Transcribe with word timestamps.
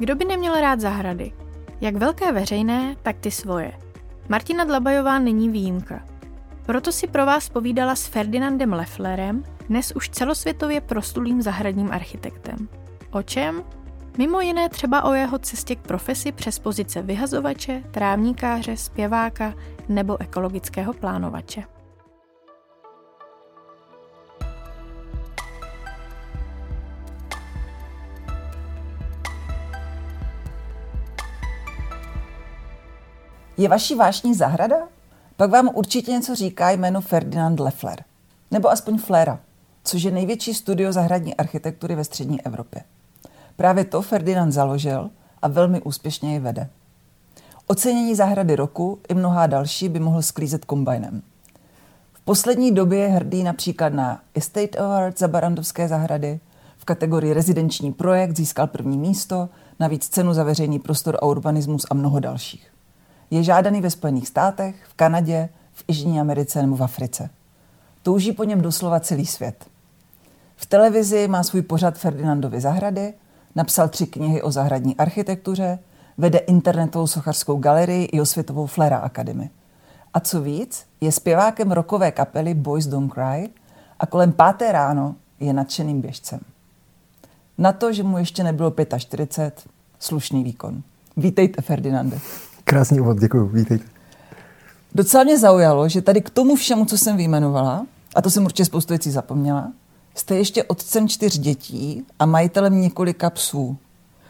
Kdo 0.00 0.14
by 0.14 0.24
neměl 0.24 0.60
rád 0.60 0.80
zahrady? 0.80 1.32
Jak 1.80 1.96
velké 1.96 2.32
veřejné, 2.32 2.96
tak 3.02 3.16
ty 3.18 3.30
svoje. 3.30 3.72
Martina 4.28 4.64
Dlabajová 4.64 5.18
není 5.18 5.48
výjimka. 5.48 6.06
Proto 6.66 6.92
si 6.92 7.06
pro 7.06 7.26
vás 7.26 7.48
povídala 7.48 7.96
s 7.96 8.06
Ferdinandem 8.06 8.72
Lefflerem, 8.72 9.44
dnes 9.68 9.92
už 9.92 10.08
celosvětově 10.08 10.80
prostulým 10.80 11.42
zahradním 11.42 11.92
architektem. 11.92 12.68
O 13.10 13.22
čem? 13.22 13.62
Mimo 14.18 14.40
jiné 14.40 14.68
třeba 14.68 15.04
o 15.04 15.14
jeho 15.14 15.38
cestě 15.38 15.76
k 15.76 15.80
profesi 15.80 16.32
přes 16.32 16.58
pozice 16.58 17.02
vyhazovače, 17.02 17.82
trávníkáře, 17.90 18.76
zpěváka 18.76 19.54
nebo 19.88 20.20
ekologického 20.20 20.92
plánovače. 20.92 21.64
Je 33.60 33.68
vaší 33.68 33.94
vášní 33.94 34.34
zahrada? 34.34 34.76
Pak 35.36 35.50
vám 35.50 35.70
určitě 35.74 36.12
něco 36.12 36.34
říká 36.34 36.70
jméno 36.70 37.00
Ferdinand 37.00 37.60
Leffler. 37.60 38.04
Nebo 38.50 38.70
aspoň 38.70 38.98
Flera, 38.98 39.40
což 39.84 40.02
je 40.02 40.10
největší 40.10 40.54
studio 40.54 40.92
zahradní 40.92 41.34
architektury 41.36 41.94
ve 41.94 42.04
střední 42.04 42.42
Evropě. 42.42 42.82
Právě 43.56 43.84
to 43.84 44.02
Ferdinand 44.02 44.52
založil 44.52 45.10
a 45.42 45.48
velmi 45.48 45.82
úspěšně 45.82 46.32
ji 46.32 46.38
vede. 46.38 46.68
Ocenění 47.66 48.14
zahrady 48.14 48.56
roku 48.56 48.98
i 49.08 49.14
mnohá 49.14 49.46
další 49.46 49.88
by 49.88 50.00
mohl 50.00 50.22
sklízet 50.22 50.64
kombajnem. 50.64 51.22
V 52.12 52.20
poslední 52.20 52.74
době 52.74 52.98
je 52.98 53.08
hrdý 53.08 53.42
například 53.42 53.92
na 53.92 54.20
Estate 54.34 54.78
Award 54.78 55.18
za 55.18 55.28
Barandovské 55.28 55.88
zahrady, 55.88 56.40
v 56.78 56.84
kategorii 56.84 57.32
rezidenční 57.32 57.92
projekt 57.92 58.36
získal 58.36 58.66
první 58.66 58.98
místo, 58.98 59.48
navíc 59.80 60.08
cenu 60.08 60.34
za 60.34 60.44
veřejný 60.44 60.78
prostor 60.78 61.16
a 61.16 61.26
urbanismus 61.26 61.86
a 61.90 61.94
mnoho 61.94 62.20
dalších. 62.20 62.69
Je 63.30 63.42
žádaný 63.42 63.80
ve 63.80 63.90
Spojených 63.90 64.28
státech, 64.28 64.74
v 64.88 64.94
Kanadě, 64.94 65.48
v 65.72 65.84
Jižní 65.88 66.20
Americe 66.20 66.62
nebo 66.62 66.76
v 66.76 66.82
Africe. 66.82 67.30
Touží 68.02 68.32
po 68.32 68.44
něm 68.44 68.60
doslova 68.60 69.00
celý 69.00 69.26
svět. 69.26 69.66
V 70.56 70.66
televizi 70.66 71.28
má 71.28 71.42
svůj 71.42 71.62
pořad 71.62 71.98
Ferdinandovy 71.98 72.60
zahrady, 72.60 73.14
napsal 73.54 73.88
tři 73.88 74.06
knihy 74.06 74.42
o 74.42 74.50
zahradní 74.50 74.96
architektuře, 74.96 75.78
vede 76.18 76.38
internetovou 76.38 77.06
sochařskou 77.06 77.56
galerii 77.56 78.04
i 78.04 78.20
osvětovou 78.20 78.66
Flera 78.66 78.98
Academy. 78.98 79.50
A 80.14 80.20
co 80.20 80.40
víc, 80.40 80.86
je 81.00 81.12
zpěvákem 81.12 81.72
rokové 81.72 82.12
kapely 82.12 82.54
Boys 82.54 82.86
Don't 82.86 83.12
Cry 83.12 83.50
a 84.00 84.06
kolem 84.06 84.32
páté 84.32 84.72
ráno 84.72 85.14
je 85.40 85.52
nadšeným 85.52 86.00
běžcem. 86.00 86.40
Na 87.58 87.72
to, 87.72 87.92
že 87.92 88.02
mu 88.02 88.18
ještě 88.18 88.44
nebylo 88.44 88.74
45, 88.98 89.68
slušný 89.98 90.44
výkon. 90.44 90.82
Vítejte, 91.16 91.62
Ferdinande. 91.62 92.18
Krásný 92.70 93.00
úvod, 93.00 93.18
děkuji, 93.20 93.48
vítejte. 93.48 93.84
Docela 94.94 95.24
mě 95.24 95.38
zaujalo, 95.38 95.88
že 95.88 96.02
tady 96.02 96.20
k 96.20 96.30
tomu 96.30 96.56
všemu, 96.56 96.84
co 96.84 96.98
jsem 96.98 97.16
vyjmenovala, 97.16 97.86
a 98.16 98.22
to 98.22 98.30
jsem 98.30 98.44
určitě 98.44 98.64
spoustu 98.64 98.92
věcí 98.92 99.10
zapomněla, 99.10 99.72
jste 100.14 100.36
ještě 100.36 100.64
otcem 100.64 101.08
čtyř 101.08 101.38
dětí 101.38 102.04
a 102.18 102.26
majitelem 102.26 102.80
několika 102.80 103.30
psů. 103.30 103.76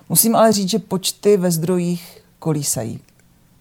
Musím 0.08 0.36
ale 0.36 0.52
říct, 0.52 0.68
že 0.70 0.78
počty 0.78 1.36
ve 1.36 1.50
zdrojích 1.50 2.22
kolísají. 2.38 3.00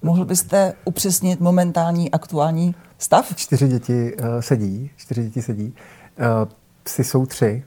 Mohl 0.02 0.26
byste 0.26 0.74
upřesnit 0.86 1.40
momentální 1.40 2.12
aktuální 2.12 2.76
stav? 2.98 3.36
Čtyři 3.36 3.68
děti 3.68 4.16
uh, 4.16 4.26
sedí, 4.40 4.90
čtyři 4.98 5.24
děti 5.24 5.42
sedí. 5.42 5.66
Uh, 5.66 6.52
psy 6.84 7.04
jsou 7.04 7.26
tři, 7.26 7.64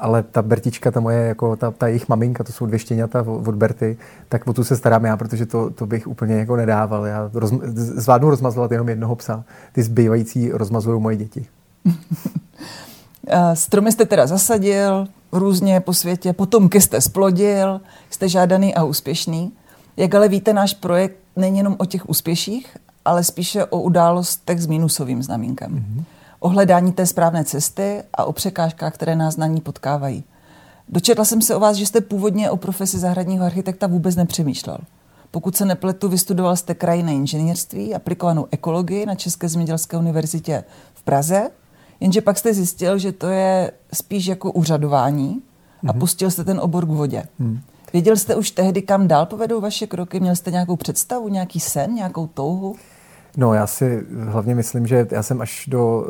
ale 0.00 0.22
ta 0.22 0.42
Bertička, 0.42 0.90
ta 0.90 1.00
moje, 1.00 1.18
jako 1.18 1.56
ta, 1.56 1.70
ta 1.70 1.86
jejich 1.86 2.08
maminka, 2.08 2.44
to 2.44 2.52
jsou 2.52 2.66
dvě 2.66 2.78
štěňata 2.78 3.24
od 3.26 3.54
Berty, 3.54 3.96
tak 4.28 4.46
o 4.46 4.52
tu 4.52 4.64
se 4.64 4.76
starám 4.76 5.04
já, 5.04 5.16
protože 5.16 5.46
to, 5.46 5.70
to 5.70 5.86
bych 5.86 6.06
úplně 6.06 6.34
jako 6.34 6.56
nedával. 6.56 7.06
Já 7.06 7.30
roz, 7.34 7.52
zvládnu 7.74 8.30
rozmazovat 8.30 8.72
jenom 8.72 8.88
jednoho 8.88 9.16
psa. 9.16 9.44
Ty 9.72 9.82
zbývající 9.82 10.50
rozmazují 10.50 11.02
moje 11.02 11.16
děti. 11.16 11.46
Stromy 13.54 13.92
jste 13.92 14.04
teda 14.04 14.26
zasadil 14.26 15.08
různě 15.32 15.80
po 15.80 15.94
světě, 15.94 16.32
potomky 16.32 16.80
jste 16.80 17.00
splodil, 17.00 17.80
jste 18.10 18.28
žádaný 18.28 18.74
a 18.74 18.84
úspěšný. 18.84 19.52
Jak 19.96 20.14
ale 20.14 20.28
víte, 20.28 20.52
náš 20.52 20.74
projekt 20.74 21.16
není 21.36 21.58
jenom 21.58 21.76
o 21.78 21.84
těch 21.84 22.08
úspěších, 22.08 22.76
ale 23.04 23.24
spíše 23.24 23.64
o 23.64 23.80
událostech 23.80 24.60
s 24.60 24.66
minusovým 24.66 25.22
znamínkem. 25.22 25.72
Mm-hmm 25.72 26.04
o 26.40 26.48
hledání 26.48 26.92
té 26.92 27.06
správné 27.06 27.44
cesty 27.44 28.02
a 28.14 28.24
o 28.24 28.32
překážkách, 28.32 28.94
které 28.94 29.16
nás 29.16 29.36
na 29.36 29.46
ní 29.46 29.60
potkávají. 29.60 30.24
Dočetla 30.88 31.24
jsem 31.24 31.42
se 31.42 31.56
o 31.56 31.60
vás, 31.60 31.76
že 31.76 31.86
jste 31.86 32.00
původně 32.00 32.50
o 32.50 32.56
profesi 32.56 32.98
zahradního 32.98 33.44
architekta 33.46 33.86
vůbec 33.86 34.16
nepřemýšlel. 34.16 34.78
Pokud 35.30 35.56
se 35.56 35.64
nepletu, 35.64 36.08
vystudoval 36.08 36.56
jste 36.56 36.74
krajinné 36.74 37.14
inženýrství, 37.14 37.94
aplikovanou 37.94 38.46
ekologii 38.50 39.06
na 39.06 39.14
České 39.14 39.48
zemědělské 39.48 39.96
univerzitě 39.96 40.64
v 40.94 41.02
Praze, 41.02 41.50
jenže 42.00 42.20
pak 42.20 42.38
jste 42.38 42.54
zjistil, 42.54 42.98
že 42.98 43.12
to 43.12 43.26
je 43.26 43.72
spíš 43.92 44.26
jako 44.26 44.52
úřadování 44.52 45.42
a 45.82 45.86
mm-hmm. 45.86 45.98
pustil 45.98 46.30
jste 46.30 46.44
ten 46.44 46.60
obor 46.60 46.86
k 46.86 46.88
vodě. 46.88 47.24
Mm. 47.38 47.60
Věděl 47.92 48.16
jste 48.16 48.36
už 48.36 48.50
tehdy, 48.50 48.82
kam 48.82 49.08
dál 49.08 49.26
povedou 49.26 49.60
vaše 49.60 49.86
kroky? 49.86 50.20
Měl 50.20 50.36
jste 50.36 50.50
nějakou 50.50 50.76
představu, 50.76 51.28
nějaký 51.28 51.60
sen, 51.60 51.94
nějakou 51.94 52.26
touhu? 52.26 52.76
No, 53.36 53.54
já 53.54 53.66
si 53.66 54.06
hlavně 54.18 54.54
myslím, 54.54 54.86
že 54.86 55.06
já 55.10 55.22
jsem 55.22 55.40
až 55.40 55.68
do 55.68 56.06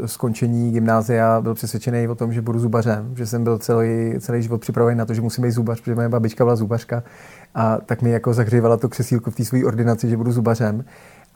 uh, 0.00 0.06
skončení 0.06 0.72
gymnázia 0.72 1.40
byl 1.40 1.54
přesvědčený 1.54 2.08
o 2.08 2.14
tom, 2.14 2.32
že 2.32 2.42
budu 2.42 2.58
zubařem, 2.58 3.14
že 3.16 3.26
jsem 3.26 3.44
byl 3.44 3.58
celý, 3.58 4.14
celý 4.20 4.42
život 4.42 4.60
připravený 4.60 4.98
na 4.98 5.04
to, 5.04 5.14
že 5.14 5.20
musím 5.20 5.42
být 5.42 5.50
zubař, 5.50 5.80
protože 5.80 5.94
moje 5.94 6.08
babička 6.08 6.44
byla 6.44 6.56
zubařka 6.56 7.02
a 7.54 7.78
tak 7.86 8.02
mi 8.02 8.10
jako 8.10 8.34
zahřívala 8.34 8.76
to 8.76 8.88
křesílko 8.88 9.30
v 9.30 9.36
té 9.36 9.44
své 9.44 9.64
ordinaci, 9.64 10.08
že 10.08 10.16
budu 10.16 10.32
zubařem. 10.32 10.84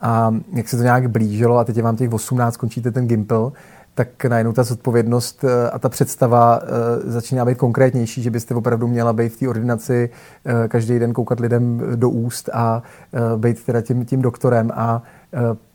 A 0.01 0.35
jak 0.53 0.69
se 0.69 0.77
to 0.77 0.83
nějak 0.83 1.09
blížilo 1.09 1.57
a 1.57 1.63
teď 1.63 1.77
je 1.77 1.83
vám 1.83 1.95
těch 1.95 2.13
18, 2.13 2.57
končíte 2.57 2.91
ten 2.91 3.07
gimpl, 3.07 3.53
tak 3.93 4.25
najednou 4.25 4.53
ta 4.53 4.63
zodpovědnost 4.63 5.43
eh, 5.43 5.69
a 5.69 5.79
ta 5.79 5.89
představa 5.89 6.59
eh, 6.63 7.11
začíná 7.11 7.45
být 7.45 7.57
konkrétnější, 7.57 8.21
že 8.21 8.31
byste 8.31 8.55
opravdu 8.55 8.87
měla 8.87 9.13
být 9.13 9.29
v 9.29 9.39
té 9.39 9.47
ordinaci 9.47 10.09
každý 10.67 10.99
den 10.99 11.13
koukat 11.13 11.39
lidem 11.39 11.81
do 11.95 12.09
úst 12.09 12.49
a 12.53 12.83
být 13.37 13.63
teda 13.63 13.81
tím, 13.81 14.05
tím 14.05 14.21
doktorem 14.21 14.71
a 14.73 15.03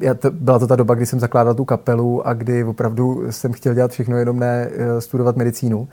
já 0.01 0.15
to, 0.15 0.31
byla 0.31 0.59
to 0.59 0.67
ta 0.67 0.77
doba, 0.77 0.95
kdy 0.95 1.07
jsem 1.07 1.21
zakládal 1.21 1.55
tu 1.55 1.65
kapelu 1.65 2.27
a 2.27 2.35
kdy 2.35 2.65
opravdu 2.65 3.23
jsem 3.31 3.53
chtěl 3.53 3.75
dělat 3.75 3.91
všechno, 3.91 4.17
jenom 4.17 4.41
ne 4.41 4.69
eh, 4.73 5.01
studovat 5.01 5.37
medicínu. 5.37 5.89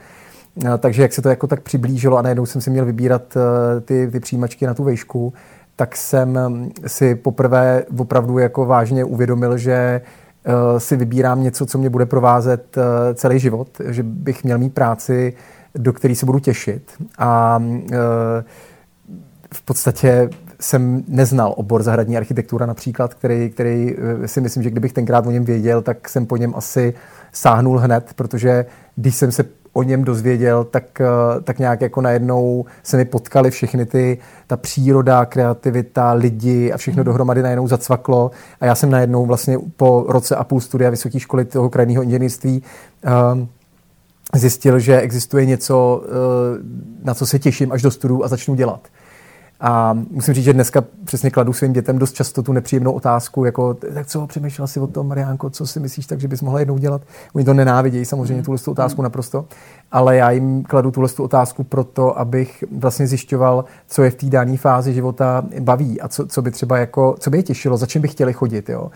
Eh, 0.64 0.78
takže 0.78 1.02
jak 1.02 1.12
se 1.12 1.22
to 1.22 1.28
jako 1.28 1.46
tak 1.46 1.60
přiblížilo 1.60 2.18
a 2.18 2.22
najednou 2.22 2.46
jsem 2.46 2.60
si 2.60 2.70
měl 2.70 2.84
vybírat 2.84 3.36
ty, 3.84 4.08
ty 4.12 4.20
přijímačky 4.20 4.66
na 4.66 4.74
tu 4.74 4.84
vejšku, 4.84 5.32
tak 5.76 5.96
jsem 5.96 6.48
mm, 6.48 6.70
si 6.86 7.14
poprvé 7.14 7.84
opravdu 7.98 8.38
jako 8.38 8.66
vážně 8.66 9.04
uvědomil, 9.04 9.58
že 9.58 10.00
si 10.78 10.96
vybírám 10.96 11.42
něco, 11.42 11.66
co 11.66 11.78
mě 11.78 11.90
bude 11.90 12.06
provázet 12.06 12.76
celý 13.14 13.38
život, 13.38 13.68
že 13.84 14.02
bych 14.02 14.44
měl 14.44 14.58
mít 14.58 14.74
práci, 14.74 15.34
do 15.74 15.92
které 15.92 16.14
se 16.14 16.26
budu 16.26 16.38
těšit. 16.38 16.92
A 17.18 17.62
v 19.54 19.62
podstatě 19.64 20.30
jsem 20.60 21.04
neznal 21.08 21.54
obor 21.56 21.82
zahradní 21.82 22.16
architektura 22.16 22.66
například, 22.66 23.14
který, 23.14 23.50
který 23.50 23.94
eh, 24.24 24.28
si 24.28 24.40
myslím, 24.40 24.62
že 24.62 24.70
kdybych 24.70 24.92
tenkrát 24.92 25.26
o 25.26 25.30
něm 25.30 25.44
věděl, 25.44 25.82
tak 25.82 26.08
jsem 26.08 26.26
po 26.26 26.36
něm 26.36 26.54
asi 26.56 26.94
sáhnul 27.32 27.78
hned, 27.78 28.12
protože 28.16 28.66
když 28.96 29.16
jsem 29.16 29.32
se 29.32 29.44
o 29.72 29.82
něm 29.82 30.04
dozvěděl, 30.04 30.64
tak, 30.64 31.00
eh, 31.00 31.40
tak 31.44 31.58
nějak 31.58 31.80
jako 31.80 32.00
najednou 32.00 32.64
se 32.82 32.96
mi 32.96 33.04
potkali 33.04 33.50
všechny 33.50 33.86
ty, 33.86 34.18
ta 34.46 34.56
příroda, 34.56 35.24
kreativita, 35.24 36.12
lidi 36.12 36.72
a 36.72 36.76
všechno 36.76 37.00
mm. 37.00 37.04
dohromady 37.04 37.42
najednou 37.42 37.66
zacvaklo 37.66 38.30
a 38.60 38.66
já 38.66 38.74
jsem 38.74 38.90
najednou 38.90 39.26
vlastně 39.26 39.58
po 39.76 40.04
roce 40.08 40.36
a 40.36 40.44
půl 40.44 40.60
studia 40.60 40.90
vysoké 40.90 41.20
školy 41.20 41.44
toho 41.44 41.70
krajního 41.70 42.02
inženýrství 42.02 42.62
uh, 43.04 43.46
zjistil, 44.34 44.78
že 44.78 45.00
existuje 45.00 45.46
něco, 45.46 46.02
na 47.02 47.14
co 47.14 47.26
se 47.26 47.38
těším, 47.38 47.72
až 47.72 47.82
do 47.82 47.90
studu 47.90 48.24
a 48.24 48.28
začnu 48.28 48.54
dělat. 48.54 48.88
A 49.60 49.98
musím 50.10 50.34
říct, 50.34 50.44
že 50.44 50.52
dneska 50.52 50.84
přesně 51.04 51.30
kladu 51.30 51.52
svým 51.52 51.72
dětem 51.72 51.98
dost 51.98 52.12
často 52.12 52.42
tu 52.42 52.52
nepříjemnou 52.52 52.92
otázku, 52.92 53.44
jako 53.44 53.74
tak 53.74 54.06
co 54.06 54.26
přemýšlela 54.26 54.66
si 54.66 54.80
o 54.80 54.86
tom, 54.86 55.08
Mariánko, 55.08 55.50
co 55.50 55.66
si 55.66 55.80
myslíš, 55.80 56.06
takže 56.06 56.28
bys 56.28 56.42
mohla 56.42 56.60
jednou 56.60 56.78
dělat? 56.78 57.02
Oni 57.34 57.44
to 57.44 57.54
nenávidějí 57.54 58.04
samozřejmě 58.04 58.36
mm. 58.36 58.42
tuhle 58.42 58.58
otázku 58.66 59.00
mm. 59.00 59.04
naprosto, 59.04 59.44
ale 59.92 60.16
já 60.16 60.30
jim 60.30 60.62
kladu 60.62 60.90
tuhle 60.90 61.08
otázku 61.18 61.64
proto, 61.64 62.18
abych 62.18 62.64
vlastně 62.78 63.06
zjišťoval, 63.06 63.64
co 63.88 64.02
je 64.02 64.10
v 64.10 64.14
té 64.14 64.26
dané 64.26 64.56
fázi 64.56 64.92
života 64.92 65.42
baví 65.60 66.00
a 66.00 66.08
co, 66.08 66.26
co, 66.26 66.42
by 66.42 66.50
třeba 66.50 66.78
jako, 66.78 67.16
co 67.18 67.30
by 67.30 67.38
je 67.38 67.42
těšilo, 67.42 67.76
za 67.76 67.86
čím 67.86 68.02
by 68.02 68.08
chtěli 68.08 68.32
chodit. 68.32 68.68
Jo. 68.68 68.90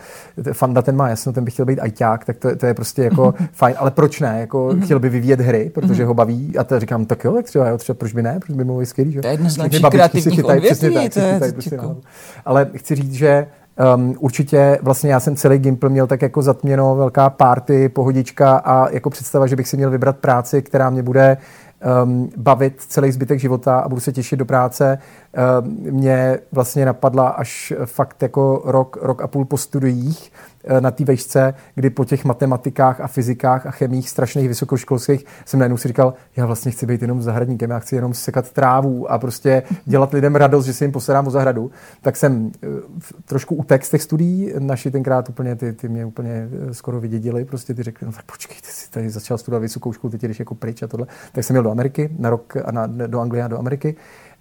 Fanda 0.53 0.81
ten 0.81 0.95
má 0.95 1.09
jasno, 1.09 1.33
ten 1.33 1.43
by 1.43 1.51
chtěl 1.51 1.65
být 1.65 1.79
ajťák, 1.79 2.25
tak 2.25 2.37
to, 2.37 2.55
to 2.55 2.65
je 2.65 2.73
prostě 2.73 3.03
jako 3.03 3.33
fajn, 3.51 3.75
ale 3.79 3.91
proč 3.91 4.19
ne? 4.19 4.37
Jako, 4.39 4.69
mm. 4.73 4.81
chtěl 4.81 4.99
by 4.99 5.09
vyvíjet 5.09 5.41
hry, 5.41 5.71
protože 5.73 6.03
mm. 6.03 6.07
ho 6.07 6.13
baví 6.13 6.57
a 6.57 6.63
to 6.63 6.79
říkám, 6.79 7.05
tak 7.05 7.23
jo, 7.23 7.33
tak 7.33 7.45
třeba, 7.45 7.69
jo, 7.69 7.77
třeba 7.77 7.97
proč 7.97 8.13
by 8.13 8.23
ne, 8.23 8.39
proč 8.45 8.57
by 8.57 8.63
mohl 8.63 8.85
skvělý. 8.85 9.17
To 9.21 9.27
je 9.27 9.33
jedno 9.33 9.49
z 9.49 9.57
kreativních 9.89 10.45
odvětví, 10.45 11.09
to 11.09 11.19
je, 11.19 11.39
Ale 12.45 12.69
chci 12.75 12.95
říct, 12.95 13.13
že 13.13 13.47
Um, 13.95 14.15
určitě 14.19 14.79
vlastně 14.81 15.11
já 15.11 15.19
jsem 15.19 15.35
celý 15.35 15.57
Gimpl 15.57 15.89
měl 15.89 16.07
tak 16.07 16.21
jako 16.21 16.41
zatměno, 16.41 16.95
velká 16.95 17.29
party, 17.29 17.89
pohodička 17.89 18.57
a 18.57 18.89
jako 18.89 19.09
představa, 19.09 19.47
že 19.47 19.55
bych 19.55 19.67
si 19.67 19.77
měl 19.77 19.89
vybrat 19.89 20.17
práci, 20.17 20.61
která 20.61 20.89
mě 20.89 21.03
bude 21.03 21.37
um, 22.03 22.29
bavit 22.37 22.81
celý 22.87 23.11
zbytek 23.11 23.39
života 23.39 23.79
a 23.79 23.89
budu 23.89 24.01
se 24.01 24.11
těšit 24.11 24.39
do 24.39 24.45
práce. 24.45 24.97
Um, 25.61 25.77
mě 25.91 26.39
vlastně 26.51 26.85
napadla 26.85 27.27
až 27.27 27.73
fakt 27.85 28.21
jako 28.21 28.61
rok, 28.65 28.97
rok 29.01 29.21
a 29.21 29.27
půl 29.27 29.45
po 29.45 29.57
studiích, 29.57 30.31
na 30.79 30.91
té 30.91 31.05
vejšce, 31.05 31.53
kdy 31.75 31.89
po 31.89 32.05
těch 32.05 32.25
matematikách 32.25 33.01
a 33.01 33.07
fyzikách 33.07 33.65
a 33.65 33.71
chemích 33.71 34.09
strašných 34.09 34.47
vysokoškolských 34.47 35.25
jsem 35.45 35.59
najednou 35.59 35.77
si 35.77 35.87
říkal, 35.87 36.13
já 36.35 36.45
vlastně 36.45 36.71
chci 36.71 36.85
být 36.85 37.01
jenom 37.01 37.21
zahradníkem, 37.21 37.69
já 37.69 37.79
chci 37.79 37.95
jenom 37.95 38.13
sekat 38.13 38.51
trávu 38.51 39.11
a 39.11 39.17
prostě 39.17 39.63
dělat 39.85 40.13
lidem 40.13 40.35
radost, 40.35 40.65
že 40.65 40.73
si 40.73 40.83
jim 40.83 40.91
posadám 40.91 41.27
o 41.27 41.31
zahradu. 41.31 41.71
Tak 42.01 42.15
jsem 42.15 42.51
eh, 42.63 42.67
trošku 43.25 43.55
utek 43.55 43.85
z 43.85 43.89
těch 43.89 44.01
studií, 44.01 44.53
naši 44.59 44.91
tenkrát 44.91 45.29
úplně, 45.29 45.55
ty, 45.55 45.73
ty 45.73 45.89
mě 45.89 46.05
úplně 46.05 46.49
eh, 46.69 46.73
skoro 46.73 46.99
vydědili, 46.99 47.45
prostě 47.45 47.73
ty 47.73 47.83
řekli, 47.83 48.05
no 48.05 48.13
tak 48.13 48.25
počkej, 48.25 48.57
ty 48.61 48.67
jsi 48.67 48.91
tady 48.91 49.09
začal 49.09 49.37
studovat 49.37 49.61
vysokou 49.61 49.93
školu, 49.93 50.11
ty 50.11 50.27
jdeš 50.27 50.39
jako 50.39 50.55
pryč 50.55 50.83
a 50.83 50.87
tohle. 50.87 51.07
Tak 51.31 51.43
jsem 51.43 51.55
jel 51.55 51.63
do 51.63 51.71
Ameriky, 51.71 52.09
na 52.19 52.29
rok 52.29 52.57
a 52.65 52.71
na, 52.71 52.87
do 52.87 53.19
Anglie 53.19 53.43
a 53.43 53.47
do 53.47 53.59
Ameriky. 53.59 53.95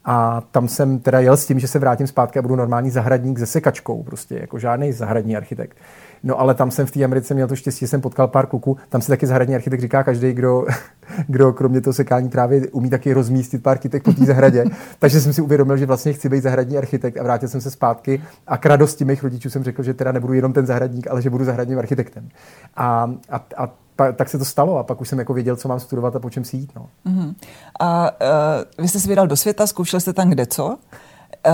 A 0.05 0.43
tam 0.51 0.69
jsem 0.69 0.99
teda 0.99 1.21
jel 1.21 1.37
s 1.37 1.47
tím, 1.47 1.59
že 1.59 1.69
se 1.69 1.79
vrátím 1.79 2.06
zpátky 2.06 2.39
a 2.39 2.43
budu 2.43 2.56
normální 2.56 2.91
zahradník 2.91 3.39
se 3.39 3.47
sekačkou, 3.47 4.03
prostě 4.03 4.39
jako 4.41 4.59
žádný 4.59 4.93
zahradní 4.93 5.37
architekt. 5.37 5.77
No 6.23 6.41
ale 6.41 6.55
tam 6.55 6.71
jsem 6.71 6.87
v 6.87 6.91
té 6.91 7.05
Americe 7.05 7.35
měl 7.35 7.49
to 7.49 7.56
štěstí, 7.56 7.87
jsem 7.87 8.01
potkal 8.01 8.29
pár 8.29 8.47
kluků. 8.47 8.77
Tam 8.89 9.01
si 9.01 9.09
taky 9.09 9.27
zahradní 9.27 9.55
architekt 9.55 9.81
říká 9.81 10.03
každý, 10.03 10.33
kdo, 10.33 10.67
kdo 11.29 11.53
kromě 11.53 11.81
toho 11.81 11.95
sekání 11.95 12.29
trávy 12.29 12.69
umí 12.69 12.91
taky 12.91 13.12
rozmístit 13.12 13.62
pár 13.62 13.79
kytek 13.79 14.03
po 14.03 14.12
té 14.12 14.25
zahradě. 14.25 14.65
Takže 14.99 15.21
jsem 15.21 15.33
si 15.33 15.43
uvědomil, 15.43 15.77
že 15.77 15.87
vlastně 15.87 16.12
chci 16.12 16.29
být 16.29 16.43
zahradní 16.43 16.79
architekt 16.79 17.17
a 17.17 17.23
vrátil 17.23 17.49
jsem 17.49 17.61
se 17.61 17.71
zpátky. 17.71 18.23
A 18.47 18.56
k 18.56 18.67
radosti 18.67 19.05
mých 19.05 19.23
rodičů 19.23 19.51
jsem 19.51 19.65
řekl, 19.65 19.83
že 19.83 19.95
teda 19.95 20.12
nebudu 20.12 20.33
jenom 20.33 20.53
ten 20.53 20.67
zahradník, 20.67 21.06
ale 21.11 21.23
že 21.23 21.31
budu 21.31 21.45
zahradním 21.45 21.79
architektem. 21.79 22.29
A, 22.77 23.11
a, 23.31 23.45
a 23.56 23.84
tak 24.17 24.29
se 24.29 24.38
to 24.38 24.44
stalo 24.44 24.79
a 24.79 24.82
pak 24.82 25.00
už 25.00 25.08
jsem 25.08 25.19
jako 25.19 25.35
věděl, 25.35 25.56
co 25.56 25.69
mám 25.69 25.81
studovat 25.81 26.17
a 26.17 26.20
po 26.20 26.31
čem 26.31 26.44
si 26.44 26.56
jít. 26.56 26.73
No. 26.76 26.88
Uh-huh. 27.06 27.35
A 27.81 28.11
uh, 28.11 28.82
vy 28.82 28.88
jste 28.88 29.00
se 29.00 29.08
vydal 29.08 29.26
do 29.26 29.37
světa, 29.37 29.67
zkoušel 29.67 30.00
jste 30.00 30.12
tam 30.12 30.31
kde 30.31 30.46
co? 30.46 30.67
Uh, 30.67 31.52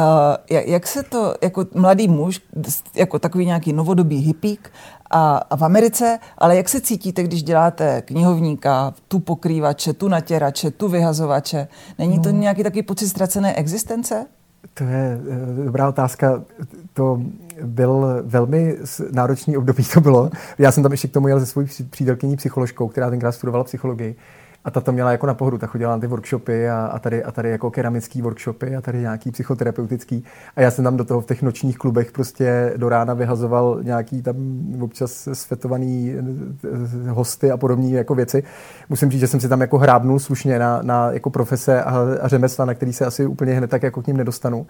jak 0.49 0.87
se 0.87 1.03
to, 1.03 1.35
jako 1.43 1.67
mladý 1.75 2.09
muž, 2.09 2.41
jako 2.95 3.19
takový 3.19 3.47
nějaký 3.47 3.73
novodobý 3.73 4.17
hippík 4.17 4.73
a, 5.11 5.37
a 5.37 5.57
v 5.57 5.65
Americe, 5.65 6.19
ale 6.39 6.57
jak 6.57 6.69
se 6.69 6.81
cítíte, 6.81 7.23
když 7.23 7.43
děláte 7.43 8.03
knihovníka, 8.03 8.95
tu 9.09 9.19
pokrývače, 9.19 9.93
tu 9.93 10.09
natěrače, 10.09 10.71
tu 10.71 10.89
vyhazovače? 10.89 11.69
Není 11.99 12.19
to 12.19 12.33
no. 12.33 12.39
nějaký 12.39 12.63
takový 12.63 12.83
pocit 12.83 13.09
ztracené 13.09 13.55
existence? 13.55 14.27
To 14.75 14.85
je 14.85 15.21
uh, 15.59 15.65
dobrá 15.65 15.89
otázka. 15.89 16.43
To 16.93 17.23
byl 17.63 18.07
velmi 18.23 18.77
náročný 19.13 19.57
období 19.57 19.85
to 19.95 20.01
bylo. 20.01 20.31
Já 20.59 20.73
jsem 20.73 20.83
tam 20.83 20.93
ještě 20.93 21.09
k 21.09 21.13
tomu 21.13 21.29
jel 21.29 21.41
se 21.41 21.47
svojí 21.47 21.69
přítelkyní 21.91 22.37
psycholožkou, 22.37 22.89
která 22.89 23.11
tenkrát 23.11 23.33
studovala 23.33 23.65
psychologii. 23.65 24.17
A 24.65 24.71
ta 24.71 24.81
to 24.81 24.93
měla 24.93 25.13
jako 25.13 25.27
na 25.27 25.35
pohodu, 25.35 25.59
ta 25.59 25.67
chodila 25.67 25.91
na 25.91 26.01
ty 26.01 26.07
workshopy 26.07 26.69
a, 26.69 26.87
a, 26.87 26.99
tady, 26.99 27.25
a 27.25 27.33
tady 27.33 27.51
jako 27.51 27.71
keramický 27.71 28.23
workshopy 28.23 28.77
a 28.77 28.81
tady 28.81 29.01
nějaký 29.01 29.31
psychoterapeutický. 29.31 30.25
A 30.57 30.61
já 30.61 30.71
jsem 30.71 30.85
tam 30.85 30.97
do 30.97 31.05
toho 31.05 31.21
v 31.21 31.27
těch 31.27 31.43
nočních 31.43 31.79
klubech 31.79 32.13
prostě 32.13 32.73
do 32.77 32.89
rána 32.89 33.15
vyhazoval 33.15 33.79
nějaký 33.83 34.23
tam 34.23 34.37
občas 34.81 35.29
svetovaný 35.33 36.15
eh, 37.07 37.11
hosty 37.11 37.51
a 37.51 37.57
podobné 37.57 37.89
jako 37.89 38.15
věci. 38.15 38.43
Musím 38.89 39.11
říct, 39.11 39.21
že 39.21 39.27
jsem 39.27 39.41
si 39.41 39.49
tam 39.49 39.61
jako 39.61 39.79
hrábnul 39.79 40.19
slušně 40.19 40.59
na, 40.59 40.83
na 40.83 41.11
jako 41.11 41.31
profese 41.31 41.83
a, 41.83 41.99
a 42.21 42.29
řemesla, 42.29 42.65
na 42.65 42.75
který 42.75 42.93
se 42.93 43.07
asi 43.07 43.27
úplně 43.27 43.55
hned 43.55 43.71
tak 43.71 43.83
jako 43.83 44.03
k 44.03 44.07
ním 44.07 44.17
nedostanu. 44.17 44.67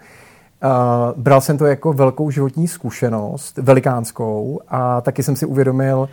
Uh, 0.63 1.21
bral 1.21 1.41
jsem 1.41 1.57
to 1.57 1.65
jako 1.65 1.93
velkou 1.93 2.31
životní 2.31 2.67
zkušenost, 2.67 3.57
velikánskou 3.57 4.59
a 4.67 5.01
taky 5.01 5.23
jsem 5.23 5.35
si 5.35 5.45
uvědomil, 5.45 6.09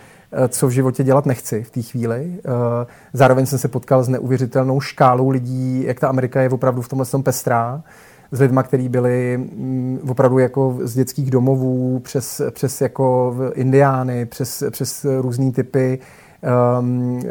co 0.48 0.66
v 0.66 0.70
životě 0.70 1.04
dělat 1.04 1.26
nechci 1.26 1.62
v 1.62 1.70
té 1.70 1.82
chvíli. 1.82 2.32
Eh, 2.38 2.86
zároveň 3.12 3.46
jsem 3.46 3.58
se 3.58 3.68
potkal 3.68 4.04
s 4.04 4.08
neuvěřitelnou 4.08 4.80
škálou 4.80 5.28
lidí, 5.28 5.84
jak 5.84 6.00
ta 6.00 6.08
Amerika 6.08 6.40
je 6.40 6.50
opravdu 6.50 6.82
v 6.82 6.88
tomhle 6.88 7.06
tom 7.06 7.22
pestrá 7.22 7.82
s 8.32 8.40
lidmi, 8.40 8.60
kteří 8.64 8.88
byli 8.88 9.38
mm, 9.38 10.00
opravdu 10.10 10.38
jako 10.38 10.78
z 10.82 10.94
dětských 10.94 11.30
domovů, 11.30 11.98
přes, 11.98 12.42
přes 12.50 12.80
jako 12.80 13.34
indiány, 13.54 14.26
přes, 14.26 14.62
přes 14.70 15.06
různé 15.20 15.52
typy 15.52 15.98
um, 16.80 17.22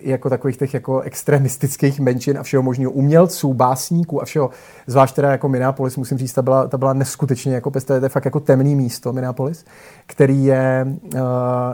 jako 0.00 0.30
takových 0.30 0.56
těch 0.56 0.74
jako 0.74 1.00
extremistických 1.00 2.00
menšin 2.00 2.38
a 2.38 2.42
všeho 2.42 2.62
možného 2.62 2.92
umělců, 2.92 3.54
básníků 3.54 4.22
a 4.22 4.24
všeho. 4.24 4.50
Zvlášť 4.86 5.14
teda 5.14 5.30
jako 5.30 5.48
Minneapolis, 5.48 5.96
musím 5.96 6.18
říct, 6.18 6.32
ta 6.32 6.42
byla, 6.42 6.68
ta 6.68 6.78
byla 6.78 6.92
neskutečně 6.92 7.54
jako 7.54 7.70
pestré, 7.70 7.98
to 8.00 8.04
je 8.04 8.08
fakt 8.08 8.24
jako 8.24 8.40
temný 8.40 8.76
místo 8.76 9.12
Minneapolis, 9.12 9.64
který 10.06 10.44
je 10.44 10.86
uh, 11.14 11.20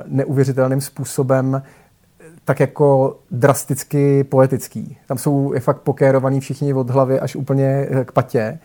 neuvěřitelným 0.07 0.81
způsobem 0.81 1.63
tak 2.45 2.61
jako 2.61 3.19
drasticky 3.31 4.25
poetický. 4.25 4.97
Tam 5.07 5.19
jsou 5.19 5.53
je 5.53 5.61
fakt 5.61 5.81
pokérovaní 5.81 6.41
všichni 6.41 6.75
od 6.75 6.91
hlavy 6.91 7.21
až 7.21 7.37
úplně 7.37 7.89
k 8.05 8.13
patě 8.13 8.59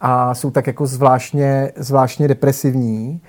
a 0.00 0.34
jsou 0.34 0.50
tak 0.50 0.66
jako 0.66 0.86
zvláštně, 0.86 1.72
zvláštně 1.76 2.28
depresivní 2.28 3.20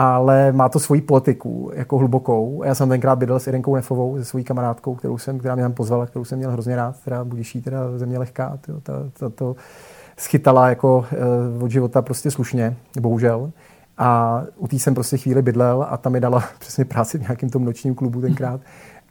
ale 0.00 0.52
má 0.52 0.68
to 0.68 0.78
svoji 0.78 1.00
poetiku, 1.00 1.70
jako 1.74 1.98
hlubokou. 1.98 2.62
Já 2.64 2.74
jsem 2.74 2.88
tenkrát 2.88 3.16
bydlel 3.16 3.40
s 3.40 3.46
Irenkou 3.46 3.74
Nefovou, 3.74 4.18
se 4.18 4.24
svojí 4.24 4.44
kamarádkou, 4.44 4.94
kterou 4.94 5.18
jsem, 5.18 5.38
která 5.38 5.54
mě 5.54 5.64
tam 5.64 5.72
pozvala, 5.72 6.06
kterou 6.06 6.24
jsem 6.24 6.38
měl 6.38 6.50
hrozně 6.50 6.76
rád, 6.76 6.96
která 6.96 7.24
budiší 7.24 7.62
teda 7.62 7.98
země 7.98 8.18
lehká, 8.18 8.58
tyjo, 8.60 8.80
ta, 8.80 8.92
ta, 9.18 9.28
to 9.28 9.56
schytala 10.16 10.68
jako 10.68 11.06
uh, 11.56 11.64
od 11.64 11.70
života 11.70 12.02
prostě 12.02 12.30
slušně, 12.30 12.76
bohužel. 13.00 13.50
A 13.98 14.42
u 14.56 14.68
té 14.68 14.76
jsem 14.76 14.94
prostě 14.94 15.16
chvíli 15.16 15.42
bydlel 15.42 15.86
a 15.90 15.96
tam 15.96 16.12
mi 16.12 16.20
dala 16.20 16.44
přesně 16.58 16.84
práci 16.84 17.18
v 17.18 17.22
nějakém 17.22 17.50
tom 17.50 17.64
nočním 17.64 17.94
klubu 17.94 18.20
tenkrát 18.20 18.60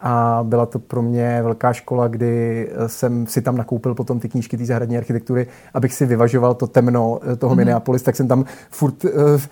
a 0.02 0.40
byla 0.44 0.66
to 0.66 0.80
pro 0.80 1.02
mě 1.02 1.40
velká 1.44 1.74
škola, 1.74 2.08
kdy 2.08 2.68
eh, 2.72 2.90
jsem 2.90 3.28
si 3.28 3.42
tam 3.42 3.58
nakoupil 3.58 3.96
potom 3.96 4.20
ty 4.20 4.30
knížky 4.30 4.58
té 4.58 4.66
zahradní 4.66 4.98
architektury, 4.98 5.48
abych 5.74 5.94
si 5.94 6.06
vyvažoval 6.06 6.54
to 6.54 6.68
temno 6.68 7.20
eh, 7.32 7.36
toho 7.36 7.56
mm. 7.56 7.58
Minneapolis, 7.58 8.02
tak 8.02 8.16
jsem 8.16 8.28
tam 8.28 8.46
furt 8.70 9.04
uh, 9.04 9.12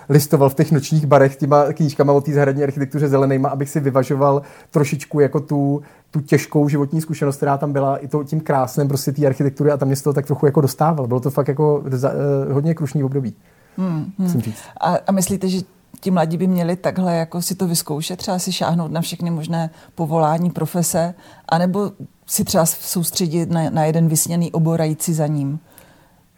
listoval 0.10 0.50
v 0.50 0.56
těch 0.56 0.72
nočních 0.72 1.06
barech 1.06 1.36
těma 1.36 1.74
knížkama 1.74 2.14
o 2.14 2.22
té 2.22 2.34
zahradní 2.34 2.64
architektuře 2.64 3.08
zelenýma, 3.08 3.50
abych 3.50 3.70
si 3.70 3.80
vyvažoval 3.80 4.42
trošičku 4.72 5.20
jako 5.20 5.40
tu, 5.40 5.82
tu 6.12 6.22
těžkou 6.22 6.70
životní 6.70 7.02
zkušenost, 7.02 7.38
která 7.38 7.58
tam 7.58 7.74
byla, 7.74 7.98
i 7.98 8.08
to 8.08 8.24
tím 8.24 8.40
krásným 8.40 8.88
prostě 8.88 9.12
té 9.12 9.26
architektury 9.26 9.72
a 9.72 9.78
tam 9.78 9.88
mě 9.88 9.96
z 9.96 10.02
toho 10.02 10.14
tak 10.14 10.26
trochu 10.26 10.46
jako 10.46 10.62
dostával. 10.62 11.08
Bylo 11.08 11.20
to 11.20 11.32
fakt 11.32 11.48
jako 11.48 11.84
za, 11.88 12.12
uh, 12.12 12.54
hodně 12.54 12.74
krušný 12.74 13.04
období. 13.04 13.36
Hmm, 13.78 14.12
hmm. 14.20 14.42
A, 14.82 14.98
a 15.08 15.12
myslíte, 15.12 15.50
že 15.50 15.62
ti 16.00 16.12
mladí 16.12 16.38
by 16.38 16.48
měli 16.48 16.76
takhle 16.76 17.16
jako 17.16 17.42
si 17.42 17.56
to 17.56 17.68
vyzkoušet, 17.68 18.18
třeba 18.18 18.40
si 18.40 18.52
šáhnout 18.52 18.92
na 18.92 19.02
všechny 19.02 19.32
možné 19.32 19.70
povolání, 19.96 20.52
profese, 20.52 21.14
anebo 21.50 21.92
si 22.28 22.44
třeba 22.44 22.66
soustředit 22.66 23.52
na, 23.52 23.70
na 23.70 23.86
jeden 23.86 24.08
vysněný 24.08 24.52
obor 24.52 24.82
a 24.82 24.84
jít 24.84 25.02
si 25.02 25.14
za 25.14 25.28
ním? 25.28 25.60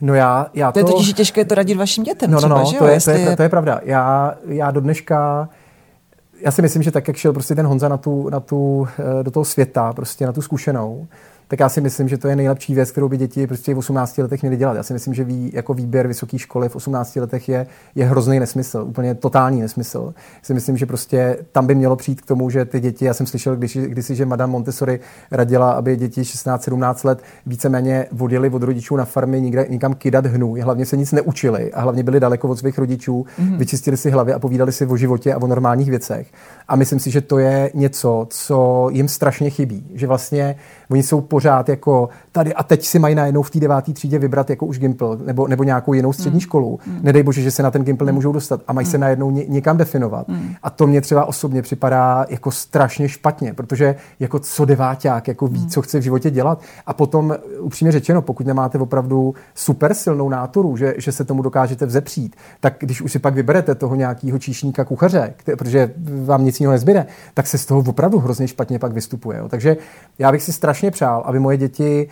No 0.01 0.13
já, 0.13 0.47
já 0.53 0.71
to... 0.71 0.79
To 0.79 0.87
je 0.87 0.93
totiž 0.93 1.13
těžké 1.13 1.45
to 1.45 1.55
radit 1.55 1.77
vašim 1.77 2.03
dětem 2.03 2.31
no, 2.31 2.37
třeba, 2.37 2.55
no, 2.55 2.63
no, 2.63 2.71
že 2.71 2.77
to, 2.77 2.87
je, 2.87 3.01
to, 3.01 3.11
je, 3.11 3.35
to 3.35 3.43
je 3.43 3.49
pravda. 3.49 3.79
Já, 3.83 4.35
já 4.47 4.71
do 4.71 4.81
dneška 4.81 5.49
já 6.41 6.51
si 6.51 6.61
myslím, 6.61 6.83
že 6.83 6.91
tak, 6.91 7.07
jak 7.07 7.17
šel 7.17 7.33
prostě 7.33 7.55
ten 7.55 7.67
Honza 7.67 7.89
na 7.89 7.97
tu, 7.97 8.29
na 8.29 8.39
tu, 8.39 8.87
eh, 8.99 9.23
do 9.23 9.31
toho 9.31 9.45
světa, 9.45 9.93
prostě 9.93 10.25
na 10.25 10.33
tu 10.33 10.41
zkušenou, 10.41 11.07
tak 11.48 11.60
já 11.60 11.70
si 11.70 11.82
myslím, 11.82 12.08
že 12.08 12.18
to 12.18 12.27
je 12.27 12.36
nejlepší 12.36 12.75
věc, 12.75 12.92
kterou 12.92 13.10
by 13.10 13.18
děti 13.18 13.48
prostě 13.48 13.74
v 13.74 13.77
18 13.77 14.18
letech 14.18 14.42
měly 14.42 14.58
dělat. 14.58 14.77
Já 14.77 14.84
si 14.84 14.94
myslím, 14.94 15.13
že 15.13 15.24
ví, 15.24 15.51
jako 15.54 15.74
výběr 15.74 16.08
vysoké 16.08 16.39
školy 16.39 16.70
v 16.70 16.75
18 16.75 17.16
letech 17.16 17.50
je, 17.50 17.68
je 17.96 18.06
hrozný 18.06 18.39
nesmysl, 18.39 18.86
úplně 18.88 19.16
totální 19.16 19.62
nesmysl. 19.62 20.13
Já 20.16 20.39
si 20.42 20.54
myslím, 20.54 20.77
že 20.77 20.86
prostě 20.86 21.38
tam 21.51 21.68
by 21.68 21.75
mělo 21.75 21.96
přijít 21.96 22.22
k 22.22 22.25
tomu, 22.25 22.50
že 22.50 22.66
ty 22.66 22.80
děti, 22.80 23.06
já 23.06 23.13
jsem 23.13 23.25
slyšel 23.25 23.56
když, 23.56 23.77
kdysi, 23.77 24.16
že 24.16 24.25
Madame 24.25 24.51
Montessori 24.51 25.00
radila, 25.32 25.72
aby 25.72 25.96
děti 25.96 26.22
16-17 26.22 27.08
let 27.08 27.24
víceméně 27.46 28.06
vodili 28.12 28.50
od 28.50 28.63
rodičů 28.63 28.96
na 28.96 29.06
farmy 29.06 29.42
nikde, 29.42 29.66
nikam 29.70 29.94
kydat 29.94 30.25
hnůj, 30.25 30.60
hlavně 30.60 30.86
se 30.86 30.98
nic 30.98 31.12
neučili 31.12 31.74
a 31.74 31.82
hlavně 31.82 32.04
byli 32.04 32.20
daleko 32.20 32.48
od 32.48 32.60
svých 32.60 32.77
rodičů, 32.77 33.25
mm-hmm. 33.39 33.58
vyčistili 33.58 33.98
si 33.98 34.10
hlavy 34.10 34.34
a 34.34 34.39
povídali 34.39 34.72
si 34.72 34.86
o 34.86 34.98
životě 34.98 35.34
a 35.34 35.42
o 35.42 35.48
normálních 35.48 35.89
věcech. 35.89 36.27
A 36.68 36.75
myslím 36.75 37.00
si, 37.00 37.12
že 37.12 37.22
to 37.22 37.38
je 37.38 37.72
něco, 37.74 38.27
co 38.30 38.89
jim 38.92 39.08
strašně 39.08 39.50
chybí, 39.50 39.92
že 39.94 40.08
vlastně 40.08 40.56
oni 40.89 41.04
jsou 41.04 41.22
pořád 41.38 41.70
jako 41.70 42.10
tady 42.38 42.53
a 42.53 42.63
teď 42.63 42.86
si 42.86 43.00
mají 43.00 43.15
najednou 43.15 43.41
v 43.41 43.50
té 43.50 43.60
deváté 43.60 43.94
třídě 43.94 44.20
vybrat 44.20 44.50
jako 44.50 44.65
už 44.65 44.79
Gimpl 44.79 45.20
nebo, 45.25 45.48
nebo 45.48 45.63
nějakou 45.63 45.94
jinou 45.94 46.13
střední 46.13 46.38
mm. 46.38 46.41
školu. 46.41 46.79
Mm. 46.88 47.00
Nedej 47.01 47.24
bože, 47.24 47.41
že 47.41 47.51
se 47.51 47.63
na 47.63 47.72
ten 47.72 47.84
Gimpl 47.84 48.03
mm. 48.03 48.06
nemůžou 48.06 48.32
dostat 48.32 48.62
a 48.67 48.74
mají 48.74 48.86
mm. 48.86 48.91
se 48.91 48.98
najednou 48.98 49.32
ně, 49.32 49.46
někam 49.48 49.77
definovat. 49.77 50.27
Mm. 50.27 50.53
A 50.63 50.70
to 50.70 50.88
mě 50.88 51.01
třeba 51.01 51.25
osobně 51.25 51.62
připadá 51.62 52.25
jako 52.29 52.51
strašně 52.51 53.10
špatně, 53.10 53.53
protože 53.53 53.96
jako 54.20 54.39
co 54.39 54.65
deváťák 54.65 55.27
jako 55.27 55.48
ví, 55.48 55.60
mm. 55.60 55.67
co 55.67 55.82
chce 55.82 56.00
v 56.00 56.01
životě 56.01 56.32
dělat 56.32 56.62
a 56.86 56.94
potom 56.94 57.36
upřímně 57.60 57.91
řečeno, 57.91 58.22
pokud 58.22 58.48
nemáte 58.48 58.77
opravdu 58.77 59.34
super 59.56 59.94
silnou 59.94 60.29
náturu, 60.29 60.77
že, 60.77 60.94
že 60.98 61.12
se 61.12 61.25
tomu 61.25 61.41
dokážete 61.41 61.86
vzepřít, 61.86 62.36
tak 62.60 62.75
když 62.79 63.01
už 63.01 63.12
si 63.12 63.20
pak 63.20 63.34
vyberete 63.34 63.75
toho 63.75 63.96
nějakého 63.96 64.39
číšníka 64.39 64.86
kuchaře, 64.86 65.34
který, 65.38 65.58
protože 65.58 65.94
vám 66.25 66.46
nic 66.46 66.60
jiného 66.60 66.72
nezbyde, 66.72 67.06
tak 67.34 67.48
se 67.48 67.58
z 67.58 67.65
toho 67.65 67.84
opravdu 67.88 68.20
hrozně 68.20 68.48
špatně 68.48 68.79
pak 68.79 68.94
vystupuje. 68.94 69.38
Jo. 69.38 69.50
Takže 69.50 69.77
já 70.20 70.32
bych 70.32 70.44
si 70.44 70.53
strašně 70.53 70.91
přál, 70.91 71.24
aby 71.25 71.39
moje 71.39 71.58
děti 71.58 72.08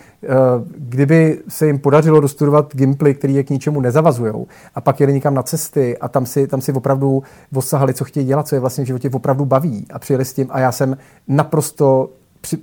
kdyby 0.78 1.38
se 1.48 1.66
jim 1.66 1.78
podařilo 1.78 2.20
dostudovat 2.20 2.76
gimply, 2.76 3.14
které 3.14 3.32
je 3.32 3.44
k 3.44 3.50
ničemu 3.50 3.80
nezavazují, 3.80 4.32
a 4.74 4.80
pak 4.80 5.00
jeli 5.00 5.12
někam 5.12 5.34
na 5.34 5.42
cesty 5.42 5.98
a 5.98 6.08
tam 6.08 6.26
si, 6.26 6.46
tam 6.46 6.60
si 6.60 6.72
opravdu 6.72 7.22
osahali, 7.54 7.94
co 7.94 8.04
chtějí 8.04 8.26
dělat, 8.26 8.48
co 8.48 8.56
je 8.56 8.60
vlastně 8.60 8.84
v 8.84 8.86
životě 8.86 9.10
opravdu 9.10 9.44
baví 9.44 9.86
a 9.92 9.98
přijeli 9.98 10.24
s 10.24 10.32
tím 10.32 10.46
a 10.50 10.60
já 10.60 10.72
jsem 10.72 10.96
naprosto 11.28 12.10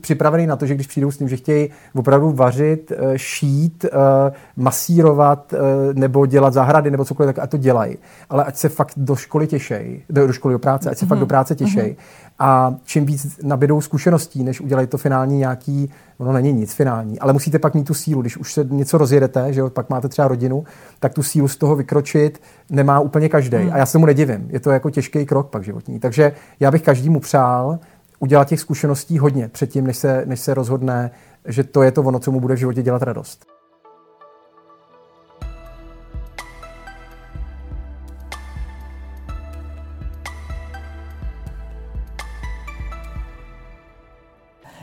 připravený 0.02 0.48
na 0.48 0.56
to, 0.56 0.66
že 0.66 0.76
když 0.76 0.88
přijdou 0.88 1.12
s 1.12 1.18
tím, 1.18 1.30
že 1.30 1.38
chtějí 1.38 1.70
opravdu 1.96 2.32
vařit, 2.32 2.92
eh, 2.92 3.14
šít, 3.16 3.86
eh, 3.86 4.32
masírovat 4.58 5.54
nebo 5.94 6.26
dělat 6.26 6.54
zahrady 6.54 6.92
nebo 6.92 7.06
cokoliv, 7.06 7.36
tak 7.36 7.44
a 7.44 7.48
to 7.48 7.58
dělají. 7.58 7.98
Ale 8.30 8.44
ať 8.44 8.56
se 8.56 8.70
fakt 8.70 8.94
do 8.98 9.16
školy 9.16 9.48
těšej, 9.48 10.02
do, 10.10 10.28
do 10.28 10.34
školy 10.34 10.54
do 10.54 10.60
práce, 10.60 10.90
ať 10.90 10.98
se 10.98 11.06
mm-hmm. 11.06 11.10
fakt 11.10 11.20
do 11.20 11.26
mhm. 11.26 11.30
práce 11.30 11.56
těšej. 11.56 11.92
Mm-hmm. 11.92 12.24
A 12.40 12.76
čím 12.86 13.06
víc 13.06 13.40
nabídou 13.44 13.82
zkušeností, 13.82 14.44
než 14.44 14.62
udělají 14.62 14.88
to 14.88 14.98
finální 14.98 15.38
nějaký, 15.38 15.90
ono 16.18 16.34
není 16.34 16.54
nic 16.54 16.74
finální, 16.74 17.20
ale 17.20 17.34
musíte 17.34 17.60
pak 17.60 17.74
mít 17.74 17.88
tu 17.88 17.94
sílu, 17.94 18.22
když 18.22 18.38
už 18.38 18.54
se 18.54 18.64
něco 18.70 18.98
rozjedete, 18.98 19.54
že 19.54 19.60
jo, 19.60 19.70
pak 19.70 19.90
máte 19.90 20.10
třeba 20.10 20.28
rodinu, 20.28 20.64
tak 21.00 21.14
tu 21.14 21.24
sílu 21.24 21.48
z 21.48 21.56
toho 21.56 21.76
vykročit 21.76 22.42
nemá 22.70 23.00
úplně 23.00 23.30
každý. 23.30 23.58
Mm. 23.58 23.74
A 23.74 23.78
já 23.78 23.86
se 23.86 23.98
mu 23.98 24.06
nedivím. 24.06 24.48
Je 24.50 24.60
to 24.60 24.72
jako 24.72 24.90
těžký 24.90 25.26
krok 25.26 25.50
pak 25.50 25.64
životní. 25.64 26.00
Takže 26.00 26.32
já 26.60 26.72
bych 26.72 26.82
každému 26.82 27.20
přál, 27.20 27.80
udělat 28.24 28.48
těch 28.48 28.60
zkušeností 28.60 29.20
hodně 29.20 29.48
předtím, 29.48 29.88
než 29.88 29.98
se, 29.98 30.24
než 30.26 30.40
se 30.40 30.54
rozhodne, 30.54 31.12
že 31.46 31.64
to 31.64 31.84
je 31.84 31.92
to 31.92 32.02
ono, 32.02 32.20
co 32.20 32.32
mu 32.32 32.40
bude 32.40 32.56
v 32.56 32.58
životě 32.58 32.84
dělat 32.84 33.04
radost. 33.04 33.46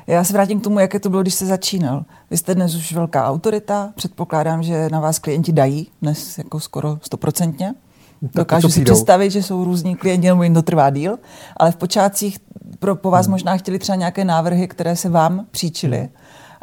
Já 0.06 0.24
se 0.24 0.32
vrátím 0.32 0.60
k 0.60 0.64
tomu, 0.64 0.78
jaké 0.78 1.00
to 1.00 1.10
bylo, 1.10 1.22
když 1.22 1.34
jste 1.34 1.46
začínal. 1.46 2.04
Vy 2.30 2.36
jste 2.36 2.54
dnes 2.54 2.74
už 2.74 2.92
velká 2.92 3.28
autorita, 3.28 3.92
předpokládám, 3.96 4.62
že 4.62 4.88
na 4.90 5.00
vás 5.00 5.18
klienti 5.18 5.52
dají, 5.52 5.90
dnes 6.02 6.38
jako 6.38 6.60
skoro 6.60 6.98
stoprocentně. 7.02 7.74
Dokážu 8.22 8.68
si 8.68 8.84
představit, 8.84 9.30
že 9.30 9.42
jsou 9.42 9.64
různí 9.64 9.96
klienti, 9.96 10.26
nebo 10.26 10.42
jim 10.42 10.54
to 10.54 10.62
trvá 10.62 10.90
díl, 10.90 11.18
ale 11.56 11.72
v 11.72 11.76
počátcích 11.76 12.38
pro, 12.80 12.96
po 12.96 13.10
vás 13.10 13.26
hmm. 13.26 13.30
možná 13.30 13.56
chtěli 13.56 13.78
třeba 13.78 13.96
nějaké 13.96 14.24
návrhy, 14.24 14.68
které 14.68 14.96
se 14.96 15.08
vám 15.08 15.46
příčily. 15.50 15.98
Hmm. 15.98 16.08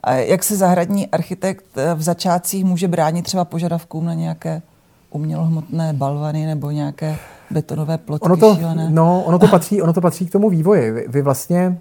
A 0.04 0.14
jak 0.14 0.44
se 0.44 0.56
zahradní 0.56 1.08
architekt 1.08 1.66
eh, 1.76 1.94
v 1.94 2.02
začátcích 2.02 2.66
může 2.66 2.88
bránit 2.88 3.26
třeba 3.26 3.46
požadavkům 3.46 4.06
na 4.06 4.14
nějaké 4.14 4.62
umělohmotné 5.10 5.94
balvany 5.94 6.46
nebo 6.46 6.72
nějaké 6.72 7.18
betonové 7.52 7.98
plotky 7.98 8.26
ono 8.26 8.38
to, 8.38 8.56
šílené? 8.56 8.90
No, 8.90 9.24
ono 9.24 9.40
to, 9.40 9.48
patří, 9.48 9.82
ono 9.82 9.94
to 9.94 10.02
patří 10.02 10.26
k 10.28 10.32
tomu 10.32 10.50
vývoji. 10.50 10.92
Vy, 10.92 11.06
vy 11.08 11.22
vlastně, 11.22 11.80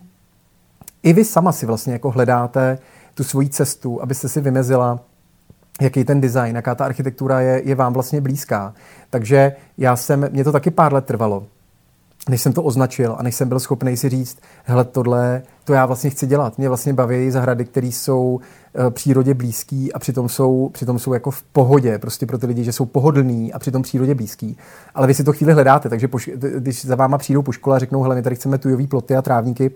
i 1.02 1.12
vy 1.12 1.24
sama 1.24 1.52
si 1.52 1.66
vlastně 1.66 1.92
jako 1.92 2.10
hledáte 2.10 2.78
tu 3.14 3.24
svoji 3.24 3.48
cestu, 3.48 4.02
abyste 4.02 4.28
si 4.28 4.40
vymezila, 4.40 5.00
jaký 5.80 6.04
ten 6.04 6.20
design, 6.20 6.56
jaká 6.56 6.74
ta 6.74 6.84
architektura 6.84 7.40
je, 7.40 7.62
je 7.64 7.74
vám 7.74 7.92
vlastně 7.92 8.20
blízká. 8.20 8.74
Takže 9.10 9.52
já 9.78 9.96
jsem, 9.96 10.28
mě 10.30 10.44
to 10.44 10.52
taky 10.52 10.70
pár 10.70 10.92
let 10.92 11.04
trvalo, 11.04 11.46
než 12.28 12.42
jsem 12.42 12.52
to 12.52 12.62
označil 12.62 13.16
a 13.18 13.22
než 13.22 13.34
jsem 13.34 13.48
byl 13.48 13.60
schopný 13.60 13.96
si 13.96 14.08
říct, 14.08 14.38
hele, 14.64 14.84
tohle, 14.84 15.42
to 15.64 15.72
já 15.72 15.86
vlastně 15.86 16.10
chci 16.10 16.26
dělat. 16.26 16.58
Mě 16.58 16.68
vlastně 16.68 16.92
baví 16.92 17.30
zahrady, 17.30 17.64
které 17.64 17.86
jsou 17.86 18.40
e, 18.86 18.90
přírodě 18.90 19.34
blízký 19.34 19.92
a 19.92 19.98
přitom 19.98 20.28
jsou, 20.28 20.68
přitom 20.72 20.98
jsou 20.98 21.12
jako 21.12 21.30
v 21.30 21.42
pohodě, 21.42 21.98
prostě 21.98 22.26
pro 22.26 22.38
ty 22.38 22.46
lidi, 22.46 22.64
že 22.64 22.72
jsou 22.72 22.84
pohodlní 22.84 23.52
a 23.52 23.58
přitom 23.58 23.82
přírodě 23.82 24.14
blízký. 24.14 24.56
Ale 24.94 25.06
vy 25.06 25.14
si 25.14 25.24
to 25.24 25.32
chvíli 25.32 25.52
hledáte, 25.52 25.88
takže 25.88 26.06
poš- 26.06 26.58
když 26.58 26.84
za 26.84 26.94
váma 26.94 27.18
přijdou 27.18 27.42
po 27.42 27.52
škole 27.52 27.76
a 27.76 27.78
řeknou, 27.78 28.02
hele, 28.02 28.14
my 28.14 28.22
tady 28.22 28.36
chceme 28.36 28.58
tujový 28.58 28.86
ploty 28.86 29.16
a 29.16 29.22
trávníky, 29.22 29.70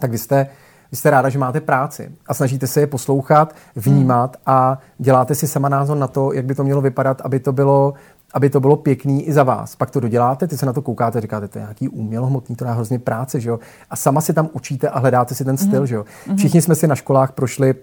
tak 0.00 0.10
vy 0.10 0.18
jste 0.18 0.46
vy 0.94 0.98
jste 0.98 1.10
ráda, 1.10 1.28
že 1.28 1.38
máte 1.38 1.60
práci 1.60 2.10
a 2.26 2.34
snažíte 2.34 2.66
se 2.66 2.80
je 2.80 2.86
poslouchat, 2.86 3.54
vnímat 3.76 4.36
a 4.46 4.78
děláte 4.98 5.34
si 5.34 5.48
sama 5.48 5.68
názor 5.68 5.96
na 5.96 6.06
to, 6.06 6.32
jak 6.32 6.44
by 6.44 6.54
to 6.54 6.64
mělo 6.64 6.80
vypadat, 6.80 7.20
aby 7.24 7.40
to 7.40 7.52
bylo 7.52 7.94
aby 8.34 8.50
to 8.50 8.60
bylo 8.60 8.76
pěkný 8.76 9.28
i 9.28 9.32
za 9.32 9.42
vás. 9.42 9.76
Pak 9.76 9.90
to 9.90 10.00
doděláte, 10.00 10.46
ty 10.46 10.56
se 10.56 10.66
na 10.66 10.72
to 10.72 10.82
koukáte, 10.82 11.20
říkáte, 11.20 11.48
to 11.48 11.58
je 11.58 11.62
nějaký 11.62 11.88
umělohmotný, 11.88 12.56
to 12.56 12.64
je 12.64 12.70
hrozně 12.70 12.98
práce, 12.98 13.40
že 13.40 13.48
jo? 13.48 13.58
A 13.90 13.96
sama 13.96 14.20
si 14.20 14.32
tam 14.32 14.48
učíte 14.52 14.88
a 14.88 14.98
hledáte 14.98 15.34
si 15.34 15.44
ten 15.44 15.56
styl, 15.56 15.82
mm-hmm. 15.82 15.86
že 15.86 15.94
jo? 15.94 16.04
Mhm. 16.26 16.36
Všichni 16.36 16.62
jsme 16.62 16.74
si 16.74 16.86
na 16.86 16.94
školách 16.94 17.32
prošli 17.32 17.74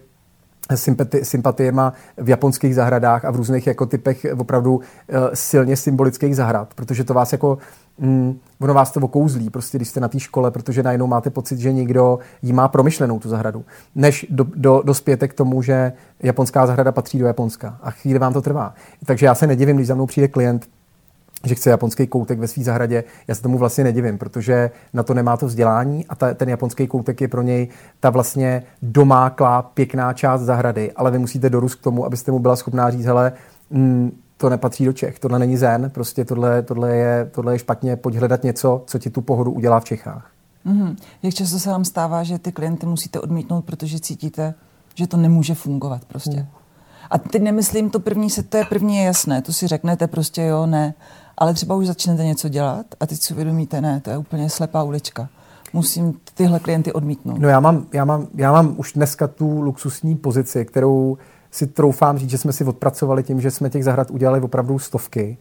sympati, 0.75 1.25
sympatiema 1.25 1.94
v 2.18 2.30
japonských 2.30 2.75
zahradách 2.75 3.25
a 3.25 3.32
v 3.32 3.36
různých 3.36 3.68
jako 3.68 3.86
typech 3.86 4.25
opravdu 4.38 4.75
uh, 4.75 4.84
silně 5.34 5.77
symbolických 5.77 6.36
zahrad, 6.36 6.74
protože 6.74 7.03
to 7.03 7.13
vás 7.13 7.32
jako 7.32 7.58
mm, 7.98 8.39
ono 8.60 8.74
vás 8.74 8.91
to 8.91 9.00
okouzlí, 9.00 9.50
prostě 9.50 9.77
když 9.77 9.88
jste 9.88 10.00
na 10.00 10.08
té 10.08 10.20
škole, 10.20 10.51
protože 10.51 10.84
najednou 10.84 11.08
máte 11.08 11.30
pocit, 11.30 11.60
že 11.60 11.74
někdo 11.74 12.20
jí 12.41 12.53
má 12.53 12.68
promyšlenou 12.68 13.20
tu 13.20 13.30
zahradu, 13.30 13.65
než 13.96 14.25
do, 14.30 14.46
do, 14.56 14.82
dospějete 14.86 15.27
k 15.27 15.34
tomu, 15.34 15.62
že 15.62 15.94
japonská 16.24 16.68
zahrada 16.68 16.91
patří 16.91 17.20
do 17.20 17.25
Japonska 17.25 17.77
a 17.82 17.91
chvíli 17.91 18.20
vám 18.20 18.34
to 18.34 18.41
trvá. 18.41 18.74
Takže 19.06 19.25
já 19.25 19.36
se 19.36 19.48
nedivím, 19.48 19.75
když 19.75 19.88
za 19.88 19.96
mnou 19.96 20.06
přijde 20.06 20.27
klient, 20.27 20.68
že 21.45 21.55
chce 21.55 21.69
japonský 21.69 22.07
koutek 22.07 22.39
ve 22.39 22.48
své 22.48 22.63
zahradě. 22.63 23.03
Já 23.27 23.36
se 23.36 23.41
tomu 23.41 23.57
vlastně 23.57 23.83
nedivím, 23.83 24.17
protože 24.17 24.71
na 24.93 25.03
to 25.03 25.13
nemá 25.13 25.38
to 25.38 25.45
vzdělání 25.45 26.05
a 26.05 26.15
ta, 26.15 26.33
ten 26.33 26.50
japonský 26.50 26.88
koutek 26.88 27.21
je 27.21 27.27
pro 27.27 27.41
něj 27.41 27.67
ta 28.00 28.10
vlastně 28.10 28.63
domáklá, 28.81 29.62
pěkná 29.62 30.13
část 30.13 30.41
zahrady, 30.41 30.91
ale 30.91 31.12
vy 31.12 31.19
musíte 31.19 31.50
dorůst 31.50 31.75
k 31.75 31.83
tomu, 31.83 32.05
abyste 32.05 32.31
mu 32.31 32.39
byla 32.39 32.55
schopná 32.55 32.89
říct, 32.89 33.05
hele, 33.05 33.31
mm, 33.69 34.12
to 34.38 34.50
nepatří 34.50 34.86
do 34.86 34.93
Čech, 34.93 35.19
tohle 35.19 35.39
není 35.39 35.57
zen, 35.57 35.89
prostě 35.89 36.25
tohle, 36.25 36.62
tohle, 36.62 36.95
je, 36.95 37.29
tohle 37.31 37.53
je 37.53 37.60
špatně, 37.60 37.95
pojď 37.95 38.15
hledat 38.15 38.43
něco, 38.43 38.83
co 38.86 39.00
ti 39.00 39.10
tu 39.10 39.21
pohodu 39.21 39.51
udělá 39.51 39.79
v 39.79 39.86
Čechách. 39.86 40.31
Mm-hmm. 40.65 40.95
Jak 41.24 41.33
často 41.33 41.60
se 41.60 41.69
vám 41.69 41.86
stává, 41.86 42.24
že 42.24 42.39
ty 42.39 42.51
klienty 42.51 42.86
musíte 42.86 43.19
odmítnout, 43.19 43.65
protože 43.65 44.00
cítíte, 44.00 44.53
že 44.95 45.07
to 45.07 45.17
nemůže 45.17 45.55
fungovat 45.55 46.05
prostě? 46.05 46.39
Mm. 46.39 46.61
A 47.12 47.18
teď 47.18 47.41
nemyslím 47.41 47.89
to 47.89 48.00
první 48.00 48.30
se, 48.30 48.44
to 48.44 48.58
je 48.58 48.65
první 48.65 48.98
je 48.98 49.03
jasné, 49.03 49.41
to 49.41 49.53
si 49.53 49.68
řeknete 49.68 50.08
prostě 50.08 50.41
jo, 50.41 50.65
ne, 50.65 50.94
ale 51.38 51.53
třeba 51.53 51.75
už 51.75 51.88
začnete 51.88 52.25
něco 52.25 52.50
dělat 52.50 52.86
a 53.00 53.06
teď 53.06 53.22
si 53.22 53.34
uvědomíte, 53.34 53.82
ne, 53.82 54.01
to 54.01 54.10
je 54.10 54.18
úplně 54.18 54.50
slepá 54.50 54.84
ulička. 54.84 55.30
Musím 55.74 56.13
tyhle 56.34 56.60
klienty 56.60 56.94
odmítnout. 56.94 57.39
No 57.39 57.50
já 57.50 57.60
mám, 57.60 57.86
já 57.94 58.06
mám, 58.06 58.27
já 58.36 58.51
mám 58.51 58.75
už 58.77 58.94
dneska 58.94 59.27
tu 59.27 59.62
luxusní 59.62 60.15
pozici, 60.15 60.65
kterou 60.65 61.18
si 61.51 61.68
troufám 61.68 62.18
říct, 62.18 62.30
že 62.30 62.38
jsme 62.38 62.53
si 62.53 62.63
odpracovali 62.63 63.24
tím, 63.24 63.41
že 63.41 63.51
jsme 63.51 63.70
těch 63.70 63.84
zahrad 63.84 64.12
udělali 64.12 64.41
opravdu 64.41 64.80
stovky, 64.80 65.38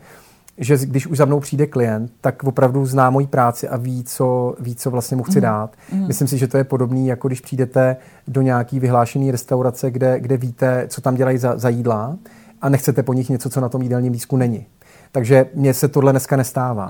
že 0.61 0.79
když 0.83 1.07
už 1.07 1.17
za 1.17 1.25
mnou 1.25 1.41
přijde 1.41 1.67
klient, 1.67 2.13
tak 2.21 2.45
opravdu 2.45 2.87
zná 2.87 3.11
moji 3.11 3.27
práci 3.27 3.69
a 3.69 3.77
ví, 3.77 4.05
co, 4.05 4.55
ví, 4.61 4.75
co 4.75 4.91
vlastně 4.91 5.17
mu 5.17 5.23
chci 5.23 5.39
mm. 5.39 5.43
dát. 5.43 5.71
Mm. 5.93 6.07
Myslím 6.07 6.29
si, 6.29 6.39
že 6.39 6.49
to 6.49 6.57
je 6.57 6.65
podobné, 6.65 7.01
jako 7.01 7.29
když 7.29 7.41
přijdete 7.41 7.97
do 8.29 8.43
nějaký 8.43 8.81
vyhlášené 8.81 9.33
restaurace, 9.33 9.91
kde, 9.91 10.21
kde 10.21 10.37
víte, 10.37 10.85
co 10.89 11.01
tam 11.01 11.15
dělají 11.15 11.39
za, 11.39 11.59
za 11.59 11.69
jídla 11.69 12.17
a 12.63 12.69
nechcete 12.69 13.03
po 13.03 13.13
nich 13.13 13.29
něco, 13.29 13.51
co 13.51 13.61
na 13.61 13.69
tom 13.69 13.83
jídelním 13.83 14.13
lístku 14.13 14.37
není. 14.37 14.67
Takže 15.13 15.47
mně 15.55 15.75
se 15.75 15.89
tohle 15.89 16.13
dneska 16.13 16.37
nestává. 16.37 16.89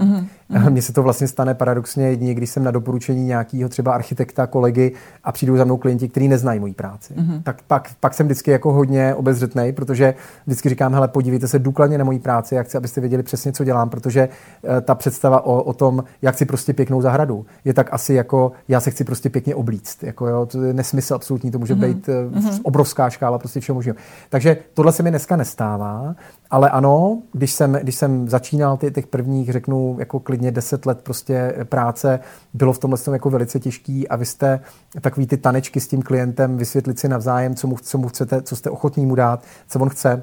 Mm-hmm. 0.50 0.70
Mně 0.70 0.82
se 0.82 0.92
to 0.92 1.02
vlastně 1.02 1.28
stane 1.28 1.54
paradoxně 1.54 2.06
jedině, 2.08 2.34
když 2.34 2.50
jsem 2.50 2.64
na 2.64 2.70
doporučení 2.70 3.24
nějakého 3.24 3.68
třeba 3.68 3.92
architekta, 3.92 4.46
kolegy 4.46 4.92
a 5.24 5.32
přijdou 5.32 5.56
za 5.56 5.64
mnou 5.64 5.76
klienti, 5.76 6.08
kteří 6.08 6.28
neznají 6.28 6.60
moji 6.60 6.74
práci. 6.74 7.14
Mm-hmm. 7.14 7.42
Tak 7.42 7.62
pak, 7.66 7.88
pak 8.00 8.14
jsem 8.14 8.26
vždycky 8.26 8.50
jako 8.50 8.72
hodně 8.72 9.14
obezřetný, 9.14 9.72
protože 9.72 10.14
vždycky 10.46 10.68
říkám, 10.68 10.94
hele, 10.94 11.08
podívejte 11.08 11.48
se 11.48 11.58
důkladně 11.58 11.98
na 11.98 12.04
moji 12.04 12.18
práci, 12.18 12.54
já 12.54 12.62
chci, 12.62 12.76
abyste 12.76 13.00
věděli 13.00 13.22
přesně, 13.22 13.52
co 13.52 13.64
dělám, 13.64 13.90
protože 13.90 14.28
uh, 14.28 14.80
ta 14.80 14.94
představa 14.94 15.44
o, 15.44 15.62
o 15.62 15.72
tom, 15.72 16.04
jak 16.22 16.38
si 16.38 16.44
prostě 16.44 16.72
pěknou 16.72 17.00
zahradu, 17.00 17.46
je 17.64 17.74
tak 17.74 17.92
asi 17.92 18.14
jako, 18.14 18.52
já 18.68 18.80
se 18.80 18.90
chci 18.90 19.04
prostě 19.04 19.30
pěkně 19.30 19.54
oblíct. 19.54 20.02
Jako, 20.02 20.26
jo, 20.26 20.46
to 20.46 20.62
je 20.62 20.74
nesmysl 20.74 21.14
absolutní, 21.14 21.50
to 21.50 21.58
může 21.58 21.74
mm-hmm. 21.74 21.94
být 21.94 22.08
uh, 22.08 22.58
obrovská 22.62 23.10
škála 23.10 23.38
prostě 23.38 23.60
všeho 23.60 23.74
možného. 23.74 23.96
Takže 24.28 24.56
tohle 24.74 24.92
se 24.92 25.02
mi 25.02 25.10
dneska 25.10 25.36
nestává. 25.36 26.14
Ale 26.50 26.70
ano, 26.70 27.22
když 27.32 27.52
jsem, 27.52 27.72
když 27.72 27.94
jsem 27.94 28.28
začínal 28.28 28.76
ty, 28.76 28.90
těch 28.90 29.06
prvních, 29.06 29.52
řeknu, 29.52 29.96
jako 29.98 30.20
klidně 30.40 30.52
deset 30.52 30.86
let 30.86 31.00
prostě 31.02 31.54
práce, 31.64 32.20
bylo 32.54 32.72
v 32.72 32.78
tomhle 32.78 32.98
jako 33.12 33.30
velice 33.30 33.60
těžký 33.60 34.08
a 34.08 34.16
vy 34.16 34.26
jste 34.26 34.60
takový 35.00 35.26
ty 35.26 35.36
tanečky 35.36 35.80
s 35.80 35.88
tím 35.88 36.02
klientem, 36.02 36.56
vysvětlit 36.56 36.98
si 36.98 37.08
navzájem, 37.08 37.54
co 37.54 37.66
mu, 37.66 37.76
co 37.82 37.98
mu 37.98 38.08
chcete, 38.08 38.42
co 38.42 38.56
jste 38.56 38.70
ochotní 38.70 39.06
mu 39.06 39.14
dát, 39.14 39.44
co 39.68 39.78
on 39.78 39.88
chce, 39.88 40.22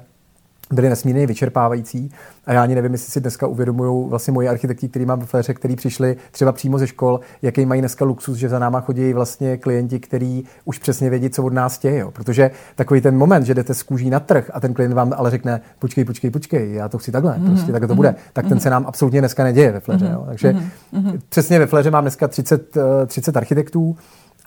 byly 0.71 0.89
nesmírně 0.89 1.27
vyčerpávající. 1.27 2.11
A 2.45 2.53
já 2.53 2.63
ani 2.63 2.75
nevím, 2.75 2.91
jestli 2.91 3.11
si 3.11 3.21
dneska 3.21 3.47
uvědomují 3.47 4.09
vlastně 4.09 4.33
moji 4.33 4.47
architekti, 4.47 4.89
který 4.89 5.05
mám 5.05 5.19
v 5.19 5.25
Fléře, 5.25 5.53
který 5.53 5.75
přišli 5.75 6.17
třeba 6.31 6.51
přímo 6.51 6.77
ze 6.77 6.87
škol, 6.87 7.19
jaký 7.41 7.65
mají 7.65 7.81
dneska 7.81 8.05
luxus, 8.05 8.37
že 8.37 8.49
za 8.49 8.59
náma 8.59 8.81
chodí 8.81 9.13
vlastně 9.13 9.57
klienti, 9.57 9.99
kteří 9.99 10.45
už 10.65 10.79
přesně 10.79 11.09
vědí, 11.09 11.29
co 11.29 11.43
od 11.43 11.53
nás 11.53 11.77
chtějí. 11.77 11.97
Jo. 11.97 12.11
Protože 12.11 12.51
takový 12.75 13.01
ten 13.01 13.17
moment, 13.17 13.43
že 13.43 13.53
jdete 13.53 13.73
z 13.73 13.83
kůží 13.83 14.09
na 14.09 14.19
trh 14.19 14.51
a 14.53 14.59
ten 14.59 14.73
klient 14.73 14.93
vám 14.93 15.13
ale 15.17 15.31
řekne, 15.31 15.61
počkej, 15.79 16.05
počkej, 16.05 16.31
počkej, 16.31 16.73
já 16.73 16.89
to 16.89 16.97
chci 16.97 17.11
takhle, 17.11 17.33
mm-hmm. 17.33 17.49
prostě 17.49 17.71
tak 17.71 17.87
to 17.87 17.95
bude, 17.95 18.15
tak 18.33 18.45
mm-hmm. 18.45 18.49
ten 18.49 18.59
se 18.59 18.69
nám 18.69 18.85
absolutně 18.87 19.21
dneska 19.21 19.43
neděje 19.43 19.71
ve 19.71 19.79
Fléře. 19.79 20.05
Mm-hmm. 20.05 20.13
Jo. 20.13 20.23
Takže 20.27 20.55
mm-hmm. 20.93 21.19
přesně 21.29 21.59
ve 21.59 21.67
Fléře 21.67 21.91
mám 21.91 22.03
dneska 22.03 22.27
30, 22.27 22.77
30 23.07 23.35
eh, 23.35 23.39
architektů, 23.39 23.97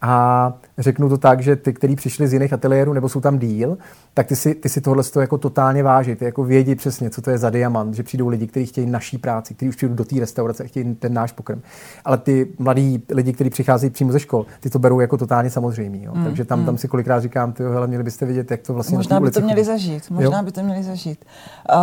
a 0.03 0.53
řeknu 0.79 1.09
to 1.09 1.19
tak, 1.19 1.41
že 1.41 1.57
ty, 1.57 1.73
kteří 1.73 1.97
přišli 1.97 2.29
z 2.29 2.33
jiných 2.33 2.53
ateliérů 2.53 2.93
nebo 2.93 3.09
jsou 3.09 3.21
tam 3.21 3.39
díl, 3.39 3.79
tak 4.15 4.27
ty 4.27 4.37
si, 4.37 4.55
ty 4.55 4.69
si 4.69 4.81
tohle 4.81 5.03
jako 5.21 5.39
totálně 5.39 5.83
váží. 5.83 6.15
Ty 6.15 6.25
jako 6.25 6.45
vědí 6.45 6.75
přesně, 6.75 7.11
co 7.11 7.23
to 7.23 7.31
je 7.31 7.39
za 7.39 7.51
diamant, 7.51 7.95
že 7.95 8.03
přijdou 8.03 8.29
lidi, 8.29 8.47
kteří 8.47 8.67
chtějí 8.67 8.87
naší 8.91 9.19
práci, 9.19 9.55
kteří 9.55 9.69
už 9.69 9.77
přijdou 9.77 9.95
do 9.95 10.05
té 10.05 10.21
restaurace 10.21 10.65
a 10.65 10.67
chtějí 10.67 10.95
ten 10.95 11.15
náš 11.15 11.33
pokrm. 11.33 11.61
Ale 12.05 12.19
ty 12.19 12.49
mladí 12.59 13.03
lidi, 13.11 13.33
kteří 13.33 13.51
přicházejí 13.51 13.91
přímo 13.91 14.13
ze 14.13 14.21
škol, 14.21 14.47
ty 14.61 14.71
to 14.71 14.79
berou 14.79 15.01
jako 15.01 15.17
totálně 15.17 15.51
samozřejmý. 15.51 16.05
Jo. 16.05 16.13
Mm, 16.15 16.25
Takže 16.25 16.45
tam, 16.45 16.61
mm. 16.61 16.67
tam 16.67 16.79
si 16.79 16.89
kolikrát 16.89 17.21
říkám, 17.21 17.53
ty 17.53 17.63
hele, 17.63 17.87
měli 17.87 18.05
byste 18.05 18.27
vidět, 18.27 18.51
jak 18.51 18.61
to 18.61 18.75
vlastně 18.75 18.97
Možná 18.97 19.21
by 19.21 19.31
to 19.31 19.41
měli 19.41 19.65
zažít. 19.65 20.11
Možná 20.11 20.39
jo? 20.39 20.45
by 20.45 20.53
to 20.53 20.63
měli 20.63 20.83
zažít. 20.83 21.25
Uh, 21.73 21.81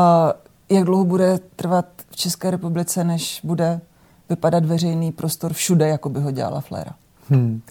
jak 0.78 0.84
dlouho 0.84 1.06
bude 1.06 1.40
trvat 1.56 1.86
v 2.10 2.16
České 2.16 2.52
republice, 2.52 3.04
než 3.04 3.42
bude 3.44 3.82
vypadat 4.30 4.66
veřejný 4.66 5.12
prostor 5.12 5.54
všude, 5.54 5.88
jako 5.88 6.10
by 6.10 6.20
ho 6.20 6.32
dělala 6.32 6.62
Flera? 6.62 6.92
Hmm. 7.30 7.62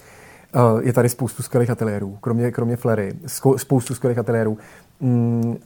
Je 0.81 0.93
tady 0.93 1.09
spoustu 1.09 1.43
skvělých 1.43 1.69
ateliérů, 1.69 2.17
kromě, 2.21 2.51
kromě 2.51 2.77
Flery, 2.77 3.13
spoustu 3.57 3.95
skvělých 3.95 4.17
ateliérů. 4.17 4.57
Mm, 4.99 5.57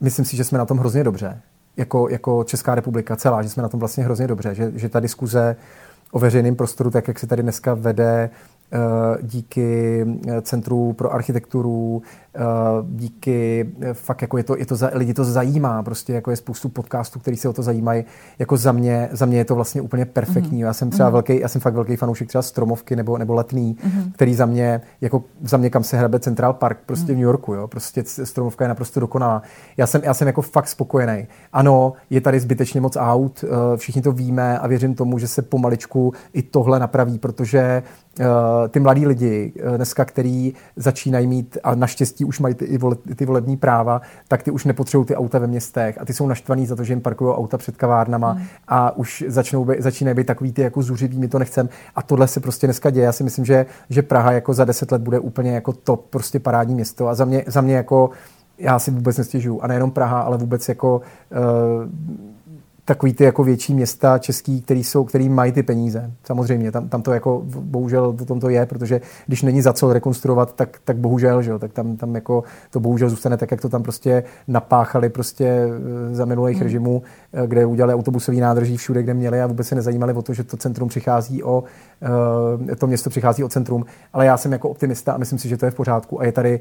myslím 0.00 0.24
si, 0.24 0.36
že 0.36 0.44
jsme 0.44 0.58
na 0.58 0.64
tom 0.64 0.78
hrozně 0.78 1.04
dobře, 1.04 1.40
jako, 1.76 2.08
jako 2.08 2.44
Česká 2.44 2.74
republika 2.74 3.16
celá, 3.16 3.42
že 3.42 3.48
jsme 3.48 3.62
na 3.62 3.68
tom 3.68 3.80
vlastně 3.80 4.04
hrozně 4.04 4.26
dobře, 4.26 4.54
že, 4.54 4.72
že 4.74 4.88
ta 4.88 5.00
diskuze 5.00 5.56
o 6.10 6.18
veřejném 6.18 6.56
prostoru, 6.56 6.90
tak 6.90 7.08
jak 7.08 7.18
se 7.18 7.26
tady 7.26 7.42
dneska 7.42 7.74
vede, 7.74 8.30
eh, 8.30 8.57
díky 9.22 10.06
eh, 10.28 10.42
Centru 10.42 10.92
pro 10.92 11.14
architekturu, 11.14 12.02
Eh, 12.38 12.84
díky, 12.88 13.68
eh, 13.80 13.94
fakt 13.94 14.22
jako 14.22 14.38
je 14.38 14.44
to, 14.44 14.56
je 14.56 14.66
to 14.66 14.76
za, 14.76 14.90
lidi 14.94 15.14
to 15.14 15.24
zajímá, 15.24 15.82
prostě 15.82 16.12
jako 16.12 16.30
je 16.30 16.36
spoustu 16.36 16.68
podcastů, 16.68 17.18
který 17.18 17.36
se 17.36 17.48
o 17.48 17.52
to 17.52 17.62
zajímají, 17.62 18.04
jako 18.38 18.56
za 18.56 18.72
mě, 18.72 19.08
za 19.12 19.26
mě 19.26 19.38
je 19.38 19.44
to 19.44 19.54
vlastně 19.54 19.80
úplně 19.80 20.04
perfektní. 20.04 20.58
Mm-hmm. 20.58 20.66
Já 20.66 20.72
jsem 20.72 20.90
třeba 20.90 21.08
mm-hmm. 21.08 21.12
velký, 21.12 21.40
já 21.40 21.48
jsem 21.48 21.60
fakt 21.60 21.74
velký 21.74 21.96
fanoušek 21.96 22.28
třeba 22.28 22.42
Stromovky 22.42 22.96
nebo, 22.96 23.18
nebo 23.18 23.34
Letný, 23.34 23.76
mm-hmm. 23.76 24.12
který 24.12 24.34
za 24.34 24.46
mě, 24.46 24.80
jako 25.00 25.24
za 25.42 25.56
mě 25.56 25.70
kam 25.70 25.84
se 25.84 25.98
hrabe 25.98 26.18
Central 26.18 26.52
Park, 26.52 26.78
prostě 26.86 27.06
mm-hmm. 27.06 27.14
v 27.14 27.18
New 27.18 27.24
Yorku, 27.24 27.54
jo, 27.54 27.68
prostě 27.68 28.02
Stromovka 28.04 28.64
je 28.64 28.68
naprosto 28.68 29.00
dokonalá. 29.00 29.42
Já 29.76 29.86
jsem, 29.86 30.00
já 30.04 30.14
jsem 30.14 30.26
jako 30.26 30.42
fakt 30.42 30.68
spokojený. 30.68 31.26
Ano, 31.52 31.92
je 32.10 32.20
tady 32.20 32.40
zbytečně 32.40 32.80
moc 32.80 32.96
aut, 32.96 33.44
eh, 33.44 33.76
všichni 33.76 34.02
to 34.02 34.12
víme 34.12 34.58
a 34.58 34.66
věřím 34.66 34.94
tomu, 34.94 35.18
že 35.18 35.28
se 35.28 35.42
pomaličku 35.42 36.12
i 36.32 36.42
tohle 36.42 36.78
napraví, 36.78 37.18
protože 37.18 37.82
ty 38.68 38.80
mladí 38.80 39.06
lidi 39.06 39.52
dneska, 39.76 40.04
který 40.04 40.54
začínají 40.76 41.26
mít 41.26 41.58
a 41.64 41.74
naštěstí 41.74 42.24
už 42.24 42.40
mají 42.40 42.54
ty, 42.54 42.78
ty 43.16 43.26
volební 43.26 43.56
práva, 43.56 44.00
tak 44.28 44.42
ty 44.42 44.50
už 44.50 44.64
nepotřebují 44.64 45.06
ty 45.06 45.16
auta 45.16 45.38
ve 45.38 45.46
městech 45.46 45.98
a 46.00 46.04
ty 46.04 46.12
jsou 46.12 46.26
naštvaný 46.26 46.66
za 46.66 46.76
to, 46.76 46.84
že 46.84 46.92
jim 46.92 47.00
parkují 47.00 47.34
auta 47.34 47.58
před 47.58 47.76
kavárnama 47.76 48.30
hmm. 48.30 48.44
a 48.68 48.96
už 48.96 49.24
začnou 49.28 49.64
být, 49.64 49.82
začínají 49.82 50.16
být 50.16 50.26
takový 50.26 50.52
ty 50.52 50.62
jako 50.62 50.82
zuřivý, 50.82 51.18
my 51.18 51.28
to 51.28 51.38
nechcem. 51.38 51.68
A 51.96 52.02
tohle 52.02 52.28
se 52.28 52.40
prostě 52.40 52.66
dneska 52.66 52.90
děje. 52.90 53.04
Já 53.04 53.12
si 53.12 53.24
myslím, 53.24 53.44
že, 53.44 53.66
že 53.90 54.02
Praha 54.02 54.32
jako 54.32 54.54
za 54.54 54.64
deset 54.64 54.92
let 54.92 55.02
bude 55.02 55.18
úplně 55.18 55.52
jako 55.52 55.72
top, 55.72 56.06
prostě 56.10 56.40
parádní 56.40 56.74
město 56.74 57.08
a 57.08 57.14
za 57.14 57.24
mě, 57.24 57.44
za 57.46 57.60
mě 57.60 57.76
jako 57.76 58.10
já 58.58 58.78
si 58.78 58.90
vůbec 58.90 59.18
nestěžuju. 59.18 59.60
A 59.60 59.66
nejenom 59.66 59.90
Praha, 59.90 60.20
ale 60.20 60.38
vůbec 60.38 60.68
jako 60.68 60.96
uh, 60.96 61.90
takový 62.88 63.14
ty 63.14 63.24
jako 63.24 63.44
větší 63.44 63.74
města 63.74 64.18
český, 64.18 64.62
který, 64.62 64.84
jsou, 64.84 65.04
který 65.04 65.28
mají 65.28 65.52
ty 65.52 65.62
peníze. 65.62 66.10
Samozřejmě, 66.24 66.72
tam, 66.72 66.88
tam 66.88 67.02
to 67.02 67.12
jako 67.12 67.42
bohužel 67.44 68.12
v 68.12 68.24
tom 68.24 68.40
to 68.40 68.48
je, 68.48 68.66
protože 68.66 69.00
když 69.26 69.42
není 69.42 69.62
za 69.62 69.72
co 69.72 69.92
rekonstruovat, 69.92 70.54
tak, 70.54 70.78
tak 70.84 70.96
bohužel, 70.96 71.42
že 71.42 71.50
jo, 71.50 71.58
tak 71.58 71.72
tam, 71.72 71.96
tam 71.96 72.14
jako 72.14 72.44
to 72.70 72.80
bohužel 72.80 73.10
zůstane 73.10 73.36
tak, 73.36 73.50
jak 73.50 73.60
to 73.60 73.68
tam 73.68 73.82
prostě 73.82 74.24
napáchali 74.48 75.08
prostě 75.08 75.44
eh, 75.44 76.14
za 76.14 76.24
minulých 76.24 76.56
hmm. 76.56 76.64
režimů, 76.64 77.02
eh, 77.32 77.46
kde 77.46 77.66
udělali 77.66 77.94
autobusový 77.94 78.40
nádrží 78.40 78.76
všude, 78.76 79.02
kde 79.02 79.14
měli 79.14 79.42
a 79.42 79.46
vůbec 79.46 79.68
se 79.68 79.74
nezajímali 79.74 80.12
o 80.12 80.22
to, 80.22 80.34
že 80.34 80.44
to 80.44 80.56
centrum 80.56 80.88
přichází 80.88 81.42
o, 81.42 81.64
eh, 82.72 82.76
to 82.76 82.86
město 82.86 83.10
přichází 83.10 83.44
o 83.44 83.48
centrum. 83.48 83.84
Ale 84.12 84.26
já 84.26 84.36
jsem 84.36 84.52
jako 84.52 84.68
optimista 84.68 85.12
a 85.12 85.18
myslím 85.18 85.38
si, 85.38 85.48
že 85.48 85.56
to 85.56 85.64
je 85.64 85.70
v 85.70 85.74
pořádku 85.74 86.20
a 86.20 86.24
je 86.24 86.32
tady 86.32 86.60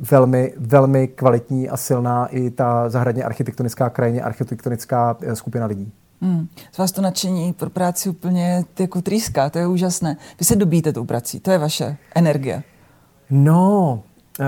velmi, 0.00 0.54
velmi 0.56 1.08
kvalitní 1.08 1.68
a 1.68 1.76
silná 1.76 2.26
i 2.26 2.50
ta 2.50 2.88
zahradně 2.88 3.24
architektonická 3.24 3.90
krajině, 3.90 4.22
architektonická 4.22 5.16
eh, 5.20 5.36
skupina 5.36 5.66
lidí. 5.66 5.92
Hmm. 6.20 6.48
Z 6.72 6.78
vás 6.78 6.92
to 6.92 7.02
nadšení 7.02 7.52
pro 7.52 7.70
práci 7.70 8.08
úplně 8.08 8.64
jako 8.78 9.02
trýská, 9.02 9.50
to 9.50 9.58
je 9.58 9.66
úžasné. 9.66 10.16
Vy 10.38 10.44
se 10.44 10.56
dobíte 10.56 10.92
tou 10.92 11.04
prací, 11.04 11.40
to 11.40 11.50
je 11.50 11.58
vaše 11.58 11.96
energie. 12.14 12.62
No, 13.30 14.02
Uh, 14.38 14.46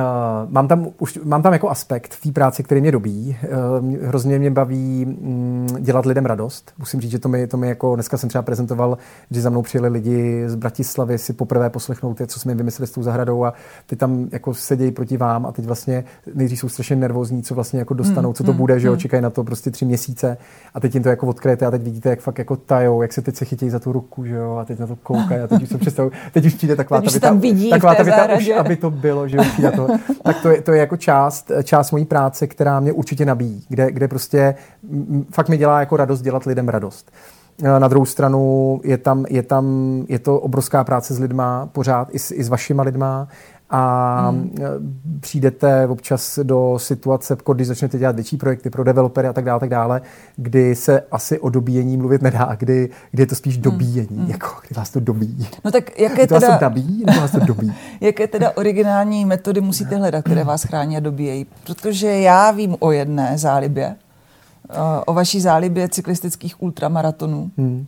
mám, 0.52 0.68
tam, 0.68 0.88
už, 0.98 1.18
mám 1.24 1.42
tam 1.42 1.52
jako 1.52 1.70
aspekt 1.70 2.14
v 2.14 2.22
té 2.22 2.32
práci, 2.32 2.62
který 2.62 2.80
mě 2.80 2.92
dobí. 2.92 3.36
Uh, 3.80 4.06
hrozně 4.06 4.38
mě 4.38 4.50
baví 4.50 5.06
um, 5.06 5.66
dělat 5.80 6.06
lidem 6.06 6.26
radost. 6.26 6.72
Musím 6.78 7.00
říct, 7.00 7.10
že 7.10 7.18
to 7.18 7.28
mi, 7.28 7.46
to 7.46 7.56
mi 7.56 7.68
jako 7.68 7.94
dneska 7.94 8.16
jsem 8.16 8.28
třeba 8.28 8.42
prezentoval, 8.42 8.98
že 9.30 9.40
za 9.40 9.50
mnou 9.50 9.62
přijeli 9.62 9.88
lidi 9.88 10.44
z 10.46 10.54
Bratislavy 10.54 11.18
si 11.18 11.32
poprvé 11.32 11.70
poslechnout, 11.70 12.20
co 12.26 12.40
jsme 12.40 12.54
vymysleli 12.54 12.86
s 12.86 12.90
tou 12.90 13.02
zahradou 13.02 13.44
a 13.44 13.54
ty 13.86 13.96
tam 13.96 14.28
jako 14.32 14.54
sedějí 14.54 14.90
proti 14.90 15.16
vám 15.16 15.46
a 15.46 15.52
teď 15.52 15.64
vlastně 15.64 16.04
nejdřív 16.34 16.58
jsou 16.58 16.68
strašně 16.68 16.96
nervózní, 16.96 17.42
co 17.42 17.54
vlastně 17.54 17.78
jako 17.78 17.94
dostanou, 17.94 18.28
mm, 18.28 18.34
co 18.34 18.44
to 18.44 18.52
mm, 18.52 18.58
bude, 18.58 18.74
mm. 18.74 18.80
že 18.80 18.86
jo, 18.86 18.92
hmm. 18.92 19.00
čekají 19.00 19.22
na 19.22 19.30
to 19.30 19.44
prostě 19.44 19.70
tři 19.70 19.84
měsíce 19.84 20.36
a 20.74 20.80
teď 20.80 20.94
jim 20.94 21.02
to 21.02 21.08
jako 21.08 21.26
odkryjete 21.26 21.66
a 21.66 21.70
teď 21.70 21.82
vidíte, 21.82 22.10
jak 22.10 22.20
fakt 22.20 22.38
jako 22.38 22.56
tajou, 22.56 23.02
jak 23.02 23.12
se 23.12 23.22
teď 23.22 23.36
se 23.36 23.44
chytějí 23.44 23.70
za 23.70 23.78
tu 23.78 23.92
ruku, 23.92 24.24
že 24.24 24.34
jo, 24.34 24.56
a 24.56 24.64
teď 24.64 24.78
na 24.78 24.86
to 24.86 24.96
koukají 24.96 25.40
a 25.40 25.46
teď 25.46 25.62
už 25.62 25.68
se 25.68 25.78
představují, 25.82 26.12
teď 26.32 26.46
už 26.46 26.54
přijde 26.54 26.76
taková 26.76 27.00
teď 27.00 27.20
ta 27.20 27.32
vita, 27.32 27.76
taková 27.76 27.94
ta 27.94 28.02
vita 28.02 28.36
už, 28.36 28.48
aby 28.48 28.76
to 28.76 28.90
bylo, 28.90 29.28
že 29.28 29.36
jo, 29.36 29.42
to, 29.76 29.88
tak 30.22 30.42
to 30.42 30.48
je, 30.48 30.62
to 30.62 30.72
je 30.72 30.80
jako 30.80 30.96
část, 30.96 31.50
část 31.62 31.90
mojí 31.90 32.04
práce, 32.04 32.46
která 32.46 32.80
mě 32.80 32.92
určitě 32.92 33.24
nabíjí, 33.26 33.64
kde, 33.68 33.92
kde 33.92 34.08
prostě 34.08 34.54
m, 34.90 35.26
fakt 35.30 35.48
mi 35.48 35.56
dělá 35.56 35.80
jako 35.80 35.96
radost 35.96 36.22
dělat 36.22 36.44
lidem 36.44 36.68
radost. 36.68 37.12
Na 37.78 37.88
druhou 37.88 38.04
stranu 38.04 38.80
je 38.84 38.98
tam, 38.98 39.24
je 39.28 39.42
tam, 39.42 39.66
je 40.08 40.18
to 40.18 40.40
obrovská 40.40 40.84
práce 40.84 41.14
s 41.14 41.18
lidma 41.18 41.66
pořád, 41.72 42.08
i 42.10 42.18
s, 42.18 42.30
i 42.30 42.44
s 42.44 42.48
vašima 42.48 42.82
lidma 42.82 43.28
a 43.72 44.28
hmm. 44.30 44.54
přijdete 45.20 45.86
občas 45.86 46.38
do 46.42 46.74
situace, 46.78 47.36
když 47.54 47.66
začnete 47.66 47.98
dělat 47.98 48.14
větší 48.14 48.36
projekty 48.36 48.70
pro 48.70 48.84
developery 48.84 49.28
a 49.28 49.32
tak 49.32 49.44
dále, 49.44 49.60
tak 49.60 49.68
dále, 49.68 50.00
kdy 50.36 50.74
se 50.74 51.02
asi 51.10 51.38
o 51.38 51.48
dobíjení 51.48 51.96
mluvit 51.96 52.22
nedá, 52.22 52.56
kdy, 52.58 52.90
kdy 53.10 53.22
je 53.22 53.26
to 53.26 53.34
spíš 53.34 53.54
hmm. 53.54 53.62
dobíjení, 53.62 54.18
hmm. 54.18 54.30
jako 54.30 54.46
kdy 54.68 54.74
vás 54.76 54.90
to 54.90 55.00
dobíjí. 55.00 55.46
No 55.64 55.70
tak 55.70 56.00
jaké 56.00 56.26
to 56.26 56.34
teda... 56.34 56.48
vás 56.48 56.58
to 56.58 56.64
nabíjí, 56.64 57.04
nebo 57.06 57.20
vás 57.20 57.30
to 57.30 57.40
dobíjí? 57.40 57.74
jaké 58.00 58.26
teda 58.26 58.56
originální 58.56 59.24
metody 59.24 59.60
musíte 59.60 59.96
hledat, 59.96 60.24
které 60.24 60.44
vás 60.44 60.62
chrání 60.62 60.96
a 60.96 61.00
dobíjejí? 61.00 61.46
Protože 61.66 62.06
já 62.06 62.50
vím 62.50 62.76
o 62.78 62.92
jedné 62.92 63.38
zálibě, 63.38 63.94
eh, 64.70 64.74
o 65.06 65.14
vaší 65.14 65.40
zálibě 65.40 65.88
cyklistických 65.88 66.62
ultramaratonů. 66.62 67.50
Hmm. 67.58 67.86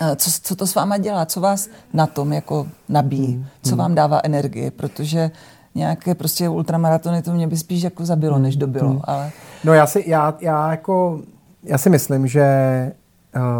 Eh, 0.00 0.16
co, 0.16 0.30
co 0.42 0.56
to 0.56 0.66
s 0.66 0.74
váma 0.74 0.98
dělá? 0.98 1.26
Co 1.26 1.40
vás 1.40 1.68
na 1.92 2.06
tom 2.06 2.32
jako 2.32 2.66
nabíjí? 2.88 3.34
Hmm. 3.34 3.46
Co 3.62 3.70
hmm. 3.70 3.78
vám 3.78 3.94
dává 3.94 4.20
energie? 4.24 4.70
Protože 4.70 5.30
nějaké 5.74 6.14
prostě 6.14 6.48
ultramaratony 6.48 7.22
to 7.22 7.32
mě 7.32 7.46
by 7.46 7.56
spíš 7.56 7.82
jako 7.82 8.06
zabilo, 8.06 8.38
než 8.38 8.56
dobilo. 8.56 8.90
Hmm. 8.90 9.00
Ale... 9.04 9.30
No 9.64 9.74
já 9.74 9.86
si, 9.86 10.04
já, 10.06 10.34
já 10.40 10.70
jako, 10.70 11.20
já 11.62 11.78
si 11.78 11.90
myslím, 11.90 12.26
že 12.26 12.46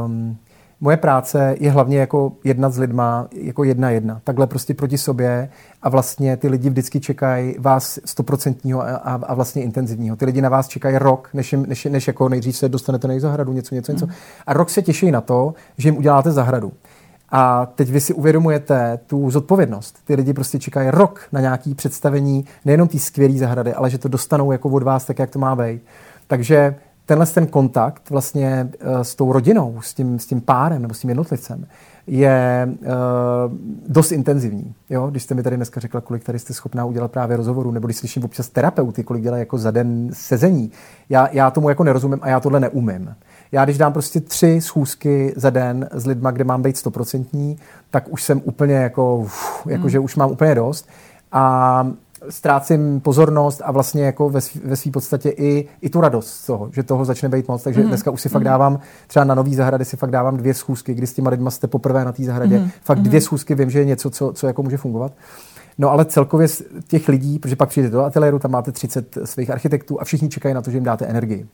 um, 0.04 0.36
moje 0.80 0.96
práce 0.96 1.56
je 1.60 1.70
hlavně 1.70 1.98
jako 1.98 2.32
jednat 2.44 2.72
s 2.72 2.78
lidma, 2.78 3.28
jako 3.32 3.64
jedna 3.64 3.90
jedna. 3.90 4.20
Takhle 4.24 4.46
prostě 4.46 4.74
proti 4.74 4.98
sobě 4.98 5.48
a 5.82 5.88
vlastně 5.88 6.36
ty 6.36 6.48
lidi 6.48 6.70
vždycky 6.70 7.00
čekají 7.00 7.54
vás 7.58 7.98
stoprocentního 8.04 8.82
a, 8.82 8.96
a, 8.96 9.14
a 9.14 9.34
vlastně 9.34 9.62
intenzivního. 9.62 10.16
Ty 10.16 10.24
lidi 10.24 10.40
na 10.40 10.48
vás 10.48 10.68
čekají 10.68 10.98
rok, 10.98 11.28
než, 11.34 11.52
jim, 11.52 11.66
než, 11.68 11.84
než 11.84 12.06
jako 12.06 12.28
nejdřív 12.28 12.56
se 12.56 12.68
dostanete 12.68 13.08
na 13.08 13.12
jejich 13.12 13.22
zahradu, 13.22 13.52
něco, 13.52 13.74
něco, 13.74 13.92
něco. 13.92 14.06
A 14.46 14.52
rok 14.52 14.70
se 14.70 14.82
těší 14.82 15.10
na 15.10 15.20
to, 15.20 15.54
že 15.78 15.88
jim 15.88 15.96
uděláte 15.96 16.32
zahradu. 16.32 16.72
A 17.30 17.66
teď 17.66 17.90
vy 17.90 18.00
si 18.00 18.14
uvědomujete 18.14 18.98
tu 19.06 19.30
zodpovědnost. 19.30 19.98
Ty 20.04 20.14
lidi 20.14 20.32
prostě 20.32 20.58
čekají 20.58 20.90
rok 20.90 21.20
na 21.32 21.40
nějaké 21.40 21.74
představení 21.74 22.44
nejenom 22.64 22.88
té 22.88 22.98
skvělé 22.98 23.38
zahrady, 23.38 23.74
ale 23.74 23.90
že 23.90 23.98
to 23.98 24.08
dostanou 24.08 24.52
jako 24.52 24.68
od 24.68 24.82
vás 24.82 25.04
tak, 25.04 25.18
jak 25.18 25.30
to 25.30 25.38
má 25.38 25.56
být. 25.56 25.82
Takže 26.26 26.74
tenhle 27.06 27.26
ten 27.26 27.46
kontakt 27.46 28.10
vlastně 28.10 28.68
uh, 28.86 29.00
s 29.00 29.14
tou 29.14 29.32
rodinou, 29.32 29.80
s 29.80 29.94
tím, 29.94 30.18
s 30.18 30.26
tím 30.26 30.40
párem 30.40 30.82
nebo 30.82 30.94
s 30.94 31.00
tím 31.00 31.10
jednotlivcem 31.10 31.66
je 32.06 32.68
uh, 32.80 32.86
dost 33.88 34.12
intenzivní. 34.12 34.74
Jo? 34.90 35.06
Když 35.06 35.22
jste 35.22 35.34
mi 35.34 35.42
tady 35.42 35.56
dneska 35.56 35.80
řekla, 35.80 36.00
kolik 36.00 36.24
tady 36.24 36.38
jste 36.38 36.54
schopná 36.54 36.84
udělat 36.84 37.10
právě 37.10 37.36
rozhovoru, 37.36 37.70
nebo 37.70 37.86
když 37.86 37.96
slyším 37.96 38.24
občas 38.24 38.48
terapeuty, 38.48 39.04
kolik 39.04 39.22
dělají 39.22 39.40
jako 39.40 39.58
za 39.58 39.70
den 39.70 40.10
sezení, 40.12 40.70
já, 41.08 41.28
já 41.32 41.50
tomu 41.50 41.68
jako 41.68 41.84
nerozumím 41.84 42.18
a 42.22 42.28
já 42.28 42.40
tohle 42.40 42.60
neumím. 42.60 43.14
Já 43.52 43.64
když 43.64 43.78
dám 43.78 43.92
prostě 43.92 44.20
tři 44.20 44.60
schůzky 44.60 45.32
za 45.36 45.50
den 45.50 45.88
s 45.92 46.06
lidma, 46.06 46.30
kde 46.30 46.44
mám 46.44 46.62
být 46.62 46.76
stoprocentní, 46.76 47.58
tak 47.90 48.08
už 48.08 48.22
jsem 48.22 48.40
úplně 48.44 48.74
jako, 48.74 49.16
uf, 49.16 49.66
jako 49.66 49.80
hmm. 49.80 49.90
že 49.90 49.98
už 49.98 50.16
mám 50.16 50.30
úplně 50.30 50.54
dost. 50.54 50.88
A 51.32 51.86
ztrácím 52.28 53.00
pozornost 53.00 53.62
a 53.64 53.72
vlastně 53.72 54.04
jako 54.04 54.30
ve, 54.30 54.40
svý, 54.40 54.60
ve 54.64 54.76
svý 54.76 54.90
podstatě 54.90 55.28
i, 55.30 55.68
i 55.80 55.90
tu 55.90 56.00
radost 56.00 56.28
z 56.28 56.46
toho, 56.46 56.70
že 56.72 56.82
toho 56.82 57.04
začne 57.04 57.28
být 57.28 57.48
moc. 57.48 57.62
Takže 57.62 57.80
mm. 57.80 57.88
dneska 57.88 58.10
už 58.10 58.20
si 58.20 58.28
fakt 58.28 58.42
mhm. 58.42 58.50
dávám, 58.50 58.78
třeba 59.06 59.24
na 59.24 59.34
nový 59.34 59.54
zahrady 59.54 59.84
si 59.84 59.96
fakt 59.96 60.10
dávám 60.10 60.36
dvě 60.36 60.54
schůzky, 60.54 60.94
kdy 60.94 61.06
s 61.06 61.12
těma 61.12 61.30
lidma 61.30 61.50
jste 61.50 61.66
poprvé 61.66 62.04
na 62.04 62.12
té 62.12 62.24
zahradě. 62.24 62.58
Mm. 62.58 62.70
Fakt 62.82 62.98
dvě 62.98 63.20
schůzky 63.20 63.54
vím, 63.54 63.70
že 63.70 63.78
je 63.78 63.84
něco, 63.84 64.10
co, 64.10 64.32
co 64.32 64.46
jako 64.46 64.62
může 64.62 64.76
fungovat. 64.76 65.12
No 65.78 65.90
ale 65.90 66.04
celkově 66.04 66.48
z 66.48 66.62
těch 66.86 67.08
lidí, 67.08 67.38
protože 67.38 67.56
pak 67.56 67.68
přijde 67.68 67.90
do 67.90 68.04
ateliéru, 68.04 68.38
tam 68.38 68.50
máte 68.50 68.72
30 68.72 69.18
svých 69.24 69.50
architektů 69.50 70.00
a 70.00 70.04
všichni 70.04 70.28
čekají 70.28 70.54
na 70.54 70.62
to, 70.62 70.70
že 70.70 70.76
jim 70.76 70.84
dáte 70.84 71.06
energii. 71.06 71.46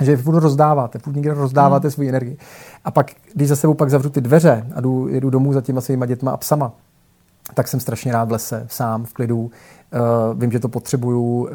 Že 0.00 0.16
furt 0.16 0.40
rozdáváte, 0.40 0.98
furt 0.98 1.14
někde 1.14 1.34
rozdáváte 1.34 1.86
mm. 1.86 1.90
svoji 1.90 2.08
energii. 2.08 2.36
A 2.84 2.90
pak, 2.90 3.10
když 3.34 3.48
za 3.48 3.56
sebou 3.56 3.74
pak 3.74 3.90
zavřu 3.90 4.10
ty 4.10 4.20
dveře 4.20 4.66
a 4.74 4.80
jdu, 4.80 5.08
jedu 5.08 5.30
domů 5.30 5.52
za 5.52 5.60
těma 5.60 5.80
svýma 5.80 6.06
dětma 6.06 6.30
a 6.30 6.36
psama, 6.36 6.72
tak 7.54 7.68
jsem 7.68 7.80
strašně 7.80 8.12
rád 8.12 8.28
v 8.28 8.32
lese, 8.32 8.66
sám, 8.70 9.04
v 9.04 9.12
klidu. 9.12 9.40
Uh, 9.40 9.50
vím, 10.40 10.52
že 10.52 10.60
to 10.60 10.68
potřebuju, 10.68 11.20
uh, 11.20 11.48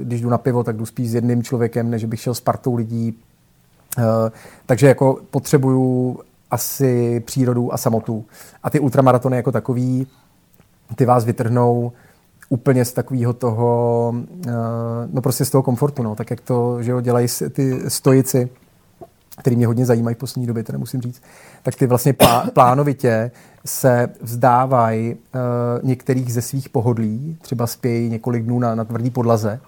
když 0.00 0.20
jdu 0.20 0.28
na 0.28 0.38
pivo, 0.38 0.64
tak 0.64 0.76
jdu 0.76 0.86
spíš 0.86 1.10
s 1.10 1.14
jedným 1.14 1.42
člověkem, 1.42 1.90
než 1.90 2.04
bych 2.04 2.20
šel 2.20 2.34
s 2.34 2.40
partou 2.40 2.74
lidí. 2.74 3.18
Uh, 3.98 4.04
takže 4.66 4.86
jako 4.86 5.18
potřebuju 5.30 6.18
asi 6.50 7.20
přírodu 7.20 7.74
a 7.74 7.76
samotu. 7.76 8.24
A 8.62 8.70
ty 8.70 8.80
ultramaratony 8.80 9.36
jako 9.36 9.52
takový, 9.52 10.06
ty 10.96 11.04
vás 11.06 11.24
vytrhnou 11.24 11.92
úplně 12.48 12.84
z 12.84 12.92
takového 12.92 13.32
toho, 13.32 14.14
no 15.12 15.20
prostě 15.22 15.44
z 15.44 15.50
toho 15.50 15.62
komfortu, 15.62 16.02
no, 16.02 16.14
tak 16.14 16.30
jak 16.30 16.40
to, 16.40 16.82
že 16.82 16.90
jo, 16.90 17.00
dělají 17.00 17.28
ty 17.52 17.90
stojici, 17.90 18.48
který 19.38 19.56
mě 19.56 19.66
hodně 19.66 19.86
zajímají 19.86 20.14
v 20.14 20.18
poslední 20.18 20.46
době, 20.46 20.62
teda 20.62 20.78
musím 20.78 21.00
říct, 21.00 21.22
tak 21.62 21.74
ty 21.74 21.86
vlastně 21.86 22.12
plá, 22.12 22.46
plánovitě 22.54 23.30
se 23.66 24.08
vzdávají 24.20 25.14
uh, 25.14 25.18
některých 25.82 26.32
ze 26.32 26.42
svých 26.42 26.68
pohodlí, 26.68 27.38
třeba 27.42 27.66
spějí 27.66 28.10
několik 28.10 28.44
dnů 28.44 28.58
na, 28.58 28.74
na 28.74 28.84
tvrdý 28.84 29.10
podlaze, 29.10 29.60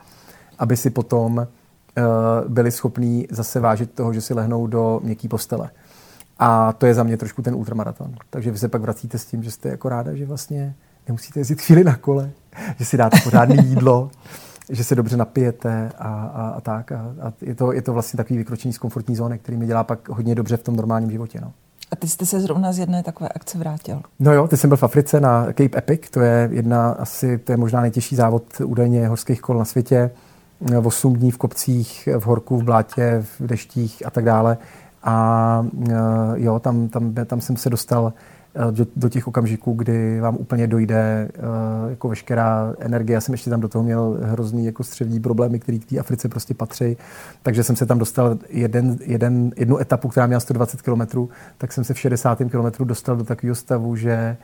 aby 0.58 0.76
si 0.76 0.90
potom 0.90 1.36
uh, 1.36 1.44
byli 2.48 2.70
schopní 2.70 3.26
zase 3.30 3.60
vážit 3.60 3.90
toho, 3.90 4.12
že 4.12 4.20
si 4.20 4.34
lehnou 4.34 4.66
do 4.66 5.00
měkké 5.02 5.28
postele. 5.28 5.70
A 6.38 6.72
to 6.72 6.86
je 6.86 6.94
za 6.94 7.02
mě 7.02 7.16
trošku 7.16 7.42
ten 7.42 7.54
ultramaraton. 7.54 8.14
Takže 8.30 8.50
vy 8.50 8.58
se 8.58 8.68
pak 8.68 8.82
vracíte 8.82 9.18
s 9.18 9.26
tím, 9.26 9.42
že 9.42 9.50
jste 9.50 9.68
jako 9.68 9.88
ráda, 9.88 10.14
že 10.14 10.26
vlastně 10.26 10.74
nemusíte 11.08 11.40
jezdit 11.40 11.60
chvíli 11.60 11.84
na 11.84 11.96
kole, 11.96 12.30
že 12.78 12.84
si 12.84 12.96
dáte 12.96 13.18
pořádné 13.24 13.56
jídlo, 13.64 14.10
že 14.70 14.84
se 14.84 14.94
dobře 14.94 15.16
napijete 15.16 15.92
a, 15.98 16.08
a, 16.08 16.48
a 16.48 16.60
tak. 16.60 16.92
A, 16.92 17.14
a 17.22 17.32
je, 17.40 17.54
to, 17.54 17.72
je 17.72 17.82
to 17.82 17.92
vlastně 17.92 18.16
takový 18.16 18.38
vykročení 18.38 18.74
z 18.74 18.78
komfortní 18.78 19.16
zóny, 19.16 19.38
který 19.38 19.58
mi 19.58 19.66
dělá 19.66 19.84
pak 19.84 20.08
hodně 20.08 20.34
dobře 20.34 20.56
v 20.56 20.62
tom 20.62 20.76
normálním 20.76 21.10
životě. 21.10 21.40
No. 21.40 21.52
A 21.90 21.96
teď 21.96 22.10
jste 22.10 22.26
se 22.26 22.40
zrovna 22.40 22.72
z 22.72 22.78
jedné 22.78 23.02
takové 23.02 23.28
akce 23.28 23.58
vrátil. 23.58 24.00
No 24.18 24.32
jo, 24.32 24.48
teď 24.48 24.60
jsem 24.60 24.70
byl 24.70 24.76
v 24.76 24.82
Africe 24.82 25.20
na 25.20 25.44
Cape 25.46 25.78
Epic, 25.78 26.00
to 26.10 26.20
je 26.20 26.48
jedna 26.52 26.90
asi, 26.90 27.38
to 27.38 27.52
je 27.52 27.56
možná 27.56 27.80
nejtěžší 27.80 28.16
závod 28.16 28.60
údajně 28.64 29.08
horských 29.08 29.40
kol 29.40 29.58
na 29.58 29.64
světě. 29.64 30.10
8 30.84 31.14
dní 31.14 31.30
v 31.30 31.38
kopcích, 31.38 32.08
v 32.18 32.26
horku, 32.26 32.56
v 32.56 32.62
blátě, 32.62 33.24
v 33.38 33.46
deštích 33.46 34.06
a 34.06 34.10
tak 34.10 34.24
dále. 34.24 34.58
A 35.02 35.66
eh, 35.88 35.94
jo, 36.34 36.58
tam, 36.58 36.88
tam, 36.88 37.14
tam 37.14 37.40
jsem 37.40 37.56
se 37.56 37.70
dostal 37.70 38.12
do, 38.70 38.86
do 38.96 39.08
těch 39.08 39.28
okamžiků, 39.28 39.72
kdy 39.72 40.20
vám 40.20 40.36
úplně 40.36 40.66
dojde 40.66 41.28
uh, 41.38 41.90
jako 41.90 42.08
veškerá 42.08 42.74
energie. 42.78 43.14
Já 43.14 43.20
jsem 43.20 43.34
ještě 43.34 43.50
tam 43.50 43.60
do 43.60 43.68
toho 43.68 43.84
měl 43.84 44.18
hrozný 44.22 44.66
jako 44.66 44.84
střevní 44.84 45.20
problémy, 45.20 45.58
které 45.58 45.78
k 45.78 45.84
té 45.84 45.98
Africe 45.98 46.28
prostě 46.28 46.54
patří. 46.54 46.96
Takže 47.42 47.64
jsem 47.64 47.76
se 47.76 47.86
tam 47.86 47.98
dostal 47.98 48.38
jeden, 48.48 48.96
jeden, 49.00 49.52
jednu 49.56 49.78
etapu, 49.78 50.08
která 50.08 50.26
měla 50.26 50.40
120 50.40 50.82
km, 50.82 51.26
tak 51.58 51.72
jsem 51.72 51.84
se 51.84 51.94
v 51.94 51.98
60. 51.98 52.38
km 52.38 52.84
dostal 52.84 53.16
do 53.16 53.24
takového 53.24 53.54
stavu, 53.54 53.96
že 53.96 54.36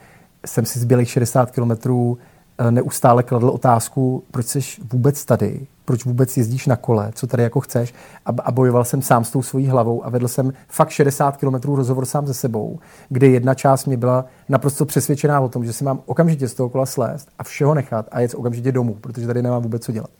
jsem 0.46 0.66
si 0.66 0.79
zbylých 0.79 1.11
60 1.11 1.51
km 1.51 1.70
Eh, 1.70 2.32
neustále 2.71 3.23
kladl 3.23 3.49
otázku, 3.49 4.25
proč 4.31 4.47
jsi 4.47 4.61
vůbec 4.93 5.25
tady, 5.25 5.67
proč 5.85 6.05
vůbec 6.05 6.37
jezdíš 6.37 6.67
na 6.67 6.77
kole, 6.77 7.11
co 7.15 7.27
tady 7.27 7.43
jako 7.43 7.61
chceš 7.61 7.95
a, 8.27 8.53
bojoval 8.53 8.85
jsem 8.85 9.03
sám 9.03 9.25
s 9.25 9.31
tou 9.31 9.43
svojí 9.43 9.67
hlavou 9.67 10.07
a 10.07 10.11
vedl 10.11 10.29
jsem 10.29 10.53
fakt 10.69 10.91
60 10.91 11.37
km 11.37 11.75
rozhovor 11.75 12.05
sám 12.05 12.27
se 12.27 12.35
sebou, 12.35 12.79
kde 13.09 13.27
jedna 13.27 13.55
část 13.55 13.87
mě 13.87 13.97
byla 13.97 14.25
naprosto 14.49 14.85
přesvědčená 14.85 15.41
o 15.41 15.49
tom, 15.49 15.65
že 15.65 15.73
si 15.73 15.85
mám 15.85 16.01
okamžitě 16.07 16.49
z 16.49 16.55
toho 16.55 16.69
kola 16.69 16.87
slést 16.87 17.29
a 17.38 17.45
všeho 17.45 17.75
nechat 17.75 18.07
a 18.12 18.21
jet 18.21 18.35
okamžitě 18.35 18.73
domů, 18.73 18.95
protože 19.01 19.27
tady 19.27 19.43
nemám 19.43 19.62
vůbec 19.62 19.85
co 19.85 19.93
dělat. 19.93 20.11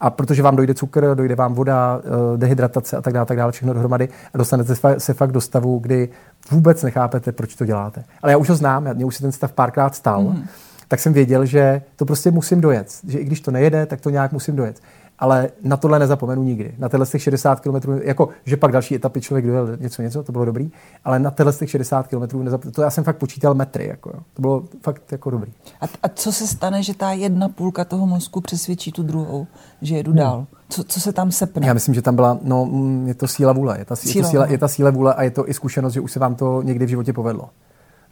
A 0.00 0.10
protože 0.10 0.42
vám 0.42 0.56
dojde 0.56 0.74
cukr, 0.74 1.14
dojde 1.14 1.34
vám 1.34 1.54
voda, 1.54 2.00
eh, 2.04 2.38
dehydratace 2.38 2.96
a 2.96 3.02
tak 3.02 3.12
dále, 3.12 3.26
tak 3.26 3.36
dále, 3.36 3.52
všechno 3.52 3.74
dohromady 3.74 4.08
a 4.34 4.38
dostanete 4.38 4.74
se 4.98 5.14
fakt 5.14 5.32
do 5.32 5.40
stavu, 5.40 5.78
kdy 5.78 6.08
vůbec 6.50 6.82
nechápete, 6.82 7.32
proč 7.32 7.54
to 7.54 7.64
děláte. 7.64 8.04
Ale 8.22 8.32
já 8.32 8.38
už 8.38 8.48
ho 8.48 8.54
znám, 8.54 8.94
mě 8.94 9.04
už 9.04 9.16
se 9.16 9.22
ten 9.22 9.32
stav 9.32 9.52
párkrát 9.52 9.94
stal. 9.94 10.22
Mm 10.22 10.46
tak 10.92 11.00
jsem 11.00 11.12
věděl, 11.12 11.46
že 11.46 11.82
to 11.96 12.04
prostě 12.04 12.30
musím 12.30 12.60
dojet. 12.60 12.98
Že 13.08 13.18
i 13.18 13.24
když 13.24 13.40
to 13.40 13.50
nejede, 13.50 13.86
tak 13.86 14.00
to 14.00 14.10
nějak 14.10 14.32
musím 14.32 14.56
dojet. 14.56 14.80
Ale 15.18 15.50
na 15.62 15.76
tohle 15.76 15.98
nezapomenu 15.98 16.42
nikdy. 16.42 16.74
Na 16.78 16.88
těchto 16.88 17.18
60 17.18 17.60
km, 17.60 17.92
jako 18.02 18.28
že 18.44 18.56
pak 18.56 18.72
další 18.72 18.94
etapy 18.94 19.20
člověk 19.20 19.46
dojel 19.46 19.76
něco, 19.76 20.02
něco, 20.02 20.22
to 20.22 20.32
bylo 20.32 20.44
dobrý, 20.44 20.70
ale 21.04 21.18
na 21.18 21.30
těchto 21.30 21.66
60 21.66 22.08
km, 22.08 22.50
to 22.72 22.82
já 22.82 22.90
jsem 22.90 23.04
fakt 23.04 23.16
počítal 23.16 23.54
metry, 23.54 23.86
jako, 23.88 24.10
jo. 24.14 24.20
to 24.34 24.42
bylo 24.42 24.64
fakt 24.82 25.12
jako 25.12 25.30
dobrý. 25.30 25.52
A, 25.80 25.84
a 26.02 26.08
co 26.08 26.32
se 26.32 26.46
stane, 26.46 26.82
že 26.82 26.94
ta 26.94 27.12
jedna 27.12 27.48
půlka 27.48 27.84
toho 27.84 28.06
mozku 28.06 28.40
přesvědčí 28.40 28.92
tu 28.92 29.02
druhou, 29.02 29.46
že 29.82 29.96
jedu 29.96 30.10
hmm. 30.10 30.18
dál? 30.18 30.46
Co, 30.68 30.84
co 30.84 31.00
se 31.00 31.12
tam 31.12 31.30
sepne? 31.30 31.66
Já 31.66 31.74
myslím, 31.74 31.94
že 31.94 32.02
tam 32.02 32.16
byla, 32.16 32.38
no, 32.42 32.64
mm, 32.64 33.08
je 33.08 33.14
to 33.14 33.28
síla 33.28 33.52
vůle, 33.52 33.78
je, 33.78 33.84
ta, 33.84 33.96
síla, 33.96 34.14
je, 34.14 34.22
to 34.22 34.30
síla, 34.30 34.46
je 34.46 34.58
ta 34.58 34.68
síla 34.68 34.90
vůle 34.90 35.14
a 35.14 35.22
je 35.22 35.30
to 35.30 35.48
i 35.48 35.54
zkušenost, 35.54 35.92
že 35.92 36.00
už 36.00 36.12
se 36.12 36.18
vám 36.18 36.34
to 36.34 36.62
někdy 36.62 36.86
v 36.86 36.88
životě 36.88 37.12
povedlo 37.12 37.48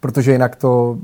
protože 0.01 0.33
jinak 0.33 0.57
to, 0.57 0.99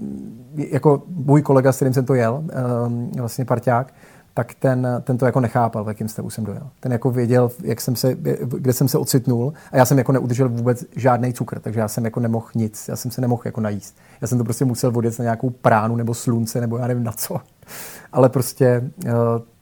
jako 0.54 1.02
můj 1.08 1.42
kolega, 1.42 1.72
s 1.72 1.76
kterým 1.76 1.94
jsem 1.94 2.04
to 2.04 2.14
jel, 2.14 2.44
ehm, 2.52 3.10
vlastně 3.16 3.44
parťák, 3.44 3.92
tak 4.36 4.54
ten, 4.54 4.88
ten 5.04 5.18
to 5.18 5.26
jako 5.26 5.40
nechápal, 5.40 5.84
v 5.84 5.88
jakém 5.88 6.08
stavu 6.08 6.30
jsem 6.30 6.44
dojel. 6.44 6.68
Ten 6.80 6.92
jako 6.92 7.10
věděl, 7.10 7.50
jak 7.62 7.80
jsem 7.80 7.96
se, 7.96 8.14
kde 8.58 8.72
jsem 8.72 8.88
se 8.88 8.98
ocitnul 8.98 9.52
a 9.72 9.76
já 9.76 9.84
jsem 9.84 9.98
jako 9.98 10.12
neudržel 10.12 10.48
vůbec 10.48 10.84
žádný 10.96 11.32
cukr, 11.32 11.60
takže 11.60 11.80
já 11.80 11.88
jsem 11.88 12.04
jako 12.04 12.20
nemohl 12.20 12.46
nic, 12.54 12.88
já 12.88 12.96
jsem 12.96 13.10
se 13.10 13.20
nemohl 13.20 13.42
jako 13.44 13.60
najíst. 13.60 13.96
Já 14.20 14.26
jsem 14.26 14.38
to 14.38 14.44
prostě 14.44 14.64
musel 14.64 14.90
vodit 14.90 15.18
na 15.18 15.22
nějakou 15.22 15.50
pránu 15.50 15.96
nebo 15.96 16.14
slunce 16.14 16.60
nebo 16.60 16.78
já 16.78 16.86
nevím 16.86 17.04
na 17.04 17.12
co. 17.12 17.40
Ale 18.12 18.28
prostě 18.28 18.90
uh, 19.04 19.10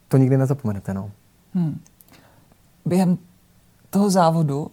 to 0.09 0.17
nikdy 0.17 0.37
nezapomenete. 0.37 0.95
No. 0.95 1.11
Hmm. 1.55 1.81
Během 2.87 3.19
toho 3.91 4.11
závodu 4.11 4.71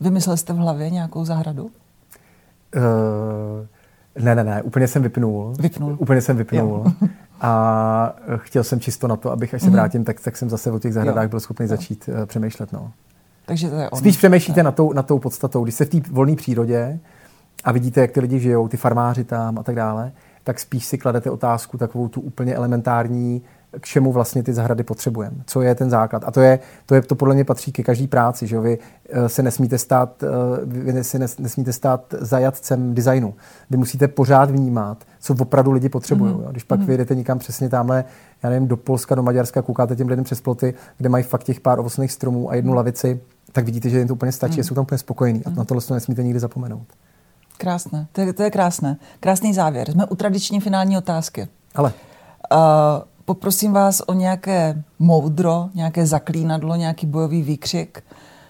vymyslel 0.00 0.36
jste 0.36 0.52
v 0.52 0.56
hlavě 0.56 0.90
nějakou 0.90 1.24
zahradu? 1.24 1.64
Uh, 1.64 1.70
ne, 4.18 4.34
ne, 4.34 4.44
ne, 4.44 4.62
úplně 4.62 4.88
jsem 4.88 5.02
vypnul. 5.02 5.54
Vypnul. 5.60 5.96
Úplně 5.98 6.20
jsem 6.20 6.36
vypnul. 6.36 6.84
a 7.40 8.16
chtěl 8.36 8.64
jsem 8.64 8.80
čisto 8.80 9.08
na 9.08 9.16
to, 9.16 9.30
abych 9.30 9.54
až 9.54 9.60
se 9.60 9.66
mhm. 9.66 9.76
vrátím, 9.76 10.04
tak, 10.04 10.20
tak 10.20 10.36
jsem 10.36 10.50
zase 10.50 10.70
o 10.70 10.78
těch 10.78 10.94
zahradách 10.94 11.24
jo. 11.24 11.28
byl 11.28 11.40
schopný 11.40 11.64
jo. 11.64 11.68
začít 11.68 12.08
uh, 12.08 12.26
přemýšlet. 12.26 12.72
No. 12.72 12.92
Takže 13.46 13.70
to 13.70 13.76
je 13.76 13.90
on. 13.90 13.98
Spíš 13.98 14.16
přemýšlíte 14.16 14.62
na 14.62 14.72
tou, 14.72 14.92
na 14.92 15.02
tou 15.02 15.18
podstatou. 15.18 15.64
Když 15.64 15.74
jste 15.74 15.84
v 15.84 15.88
té 15.88 16.00
volné 16.10 16.36
přírodě 16.36 16.98
a 17.64 17.72
vidíte, 17.72 18.00
jak 18.00 18.10
ty 18.10 18.20
lidi 18.20 18.38
žijou, 18.38 18.68
ty 18.68 18.76
farmáři 18.76 19.24
tam 19.24 19.58
a 19.58 19.62
tak 19.62 19.74
dále, 19.74 20.12
tak 20.44 20.60
spíš 20.60 20.86
si 20.86 20.98
kladete 20.98 21.30
otázku 21.30 21.78
takovou 21.78 22.08
tu 22.08 22.20
úplně 22.20 22.54
elementární, 22.54 23.42
k 23.80 23.86
čemu 23.86 24.12
vlastně 24.12 24.42
ty 24.42 24.52
zahrady 24.52 24.82
potřebujeme, 24.82 25.36
co 25.46 25.62
je 25.62 25.74
ten 25.74 25.90
základ. 25.90 26.22
A 26.26 26.30
to 26.30 26.40
je, 26.40 26.58
to, 26.86 26.94
je, 26.94 27.02
to 27.02 27.14
podle 27.14 27.34
mě 27.34 27.44
patří 27.44 27.72
ke 27.72 27.82
každé 27.82 28.06
práci, 28.06 28.46
že 28.46 28.60
vy 28.60 28.78
eh, 29.08 29.28
se 29.28 29.42
nesmíte 29.42 29.78
stát, 29.78 30.22
eh, 30.22 30.26
vy 30.64 31.04
si 31.04 31.18
nesmíte 31.18 31.72
stát 31.72 32.14
zajatcem 32.20 32.94
designu. 32.94 33.34
Vy 33.70 33.76
musíte 33.76 34.08
pořád 34.08 34.50
vnímat, 34.50 35.04
co 35.20 35.34
opravdu 35.40 35.72
lidi 35.72 35.88
potřebují. 35.88 36.34
Mm-hmm. 36.34 36.50
Když 36.50 36.64
pak 36.64 36.80
mm-hmm. 36.80 36.86
vyjedete 36.86 37.14
někam 37.14 37.38
přesně 37.38 37.68
tamhle, 37.68 38.04
já 38.42 38.50
nevím, 38.50 38.68
do 38.68 38.76
Polska, 38.76 39.14
do 39.14 39.22
Maďarska, 39.22 39.62
koukáte 39.62 39.96
těm 39.96 40.08
lidem 40.08 40.24
přes 40.24 40.40
ploty, 40.40 40.74
kde 40.98 41.08
mají 41.08 41.24
fakt 41.24 41.44
těch 41.44 41.60
pár 41.60 41.80
ovocných 41.80 42.12
stromů 42.12 42.50
a 42.50 42.54
jednu 42.54 42.72
mm-hmm. 42.72 42.76
lavici, 42.76 43.20
tak 43.52 43.64
vidíte, 43.64 43.88
že 43.88 43.98
jim 43.98 44.08
to 44.08 44.14
úplně 44.14 44.32
stačí, 44.32 44.60
mm-hmm. 44.60 44.68
jsou 44.68 44.74
tam 44.74 44.82
úplně 44.82 44.98
spokojení. 44.98 45.44
A 45.44 45.50
na 45.50 45.64
tohle 45.64 45.82
to 45.82 45.94
nesmíte 45.94 46.22
nikdy 46.22 46.40
zapomenout. 46.40 46.86
Krásné, 47.58 48.06
to 48.12 48.20
je, 48.20 48.32
to 48.32 48.42
je 48.42 48.50
krásné. 48.50 48.96
Krásný 49.20 49.54
závěr. 49.54 49.90
Jsme 49.90 50.06
u 50.06 50.14
tradiční 50.14 50.60
finální 50.60 50.98
otázky. 50.98 51.48
Ale. 51.74 51.92
Uh, 52.52 52.58
poprosím 53.24 53.72
vás 53.72 54.02
o 54.06 54.12
nějaké 54.12 54.82
moudro, 54.98 55.68
nějaké 55.74 56.06
zaklínadlo, 56.06 56.76
nějaký 56.76 57.06
bojový 57.06 57.42
výkřik, 57.42 58.02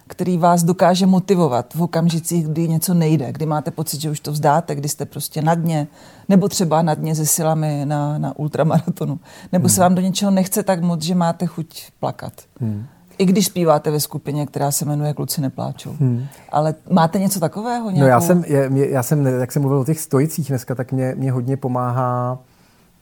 který 0.07 0.39
vás 0.39 0.63
dokáže 0.63 1.07
motivovat 1.07 1.75
v 1.75 1.83
okamžicích, 1.83 2.47
kdy 2.49 2.69
něco 2.69 2.95
nejde, 2.95 3.33
kdy 3.33 3.47
máte 3.47 3.71
pocit, 3.71 4.01
že 4.01 4.11
už 4.11 4.21
to 4.21 4.33
vzdáte, 4.33 4.75
kdy 4.75 4.89
jste 4.89 5.05
prostě 5.05 5.43
na 5.43 5.55
dně, 5.55 5.87
nebo 6.29 6.49
třeba 6.49 6.83
na 6.83 6.95
dně 6.95 7.15
se 7.15 7.27
silami 7.27 7.83
na, 7.85 8.19
na 8.19 8.39
ultramaratonu, 8.39 9.21
nebo 9.53 9.63
hmm. 9.63 9.75
se 9.75 9.81
vám 9.81 9.95
do 9.95 10.03
něčeho 10.03 10.31
nechce 10.31 10.63
tak 10.63 10.83
moc, 10.83 11.03
že 11.03 11.15
máte 11.15 11.47
chuť 11.47 11.83
plakat. 12.01 12.33
Hmm. 12.61 12.87
I 13.19 13.25
když 13.25 13.47
zpíváte 13.47 13.91
ve 13.91 14.01
skupině, 14.01 14.47
která 14.47 14.71
se 14.71 14.85
jmenuje 14.85 15.15
Kluci 15.15 15.41
nepláčou. 15.41 15.97
Hmm. 16.01 16.27
Ale 16.53 16.75
máte 16.91 17.19
něco 17.19 17.41
takového? 17.41 17.91
Nějakou... 17.91 18.01
No 18.01 18.07
já 18.07 18.21
jsem, 18.21 18.45
já 18.75 19.03
jsem, 19.03 19.27
jak 19.27 19.53
jsem 19.53 19.63
mluvil 19.63 19.81
o 19.81 19.85
těch 19.85 20.01
stojicích 20.01 20.49
dneska, 20.49 20.75
tak 20.75 20.93
mě, 20.93 21.15
mě 21.17 21.33
hodně 21.33 21.57
pomáhá 21.57 22.39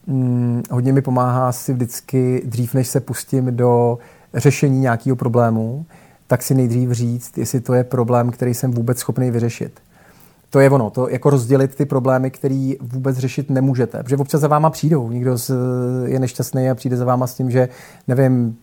mm, 0.07 0.63
hodně 0.71 0.93
mi 0.93 1.01
pomáhá 1.01 1.51
si 1.51 1.73
vždycky 1.73 2.41
dřív, 2.45 2.73
než 2.73 2.87
se 2.87 2.99
pustím 2.99 3.55
do 3.55 3.97
řešení 4.33 4.79
nějakého 4.79 5.15
problému, 5.15 5.85
tak 6.27 6.43
si 6.43 6.55
nejdřív 6.55 6.91
říct, 6.91 7.37
jestli 7.37 7.61
to 7.61 7.73
je 7.73 7.83
problém, 7.83 8.31
který 8.31 8.53
jsem 8.53 8.71
vůbec 8.71 8.99
schopný 8.99 9.31
vyřešit 9.31 9.79
to 10.53 10.59
je 10.59 10.69
ono, 10.69 10.89
to 10.89 11.09
jako 11.09 11.29
rozdělit 11.29 11.75
ty 11.75 11.85
problémy, 11.85 12.31
které 12.31 12.73
vůbec 12.81 13.17
řešit 13.17 13.49
nemůžete. 13.49 14.03
Protože 14.03 14.17
občas 14.17 14.41
za 14.41 14.47
váma 14.47 14.69
přijdou, 14.69 15.11
někdo 15.11 15.37
je 16.05 16.19
nešťastný 16.19 16.69
a 16.69 16.75
přijde 16.75 16.97
za 16.97 17.05
váma 17.05 17.27
s 17.27 17.33
tím, 17.33 17.51
že 17.51 17.69
nevím, 18.07 18.57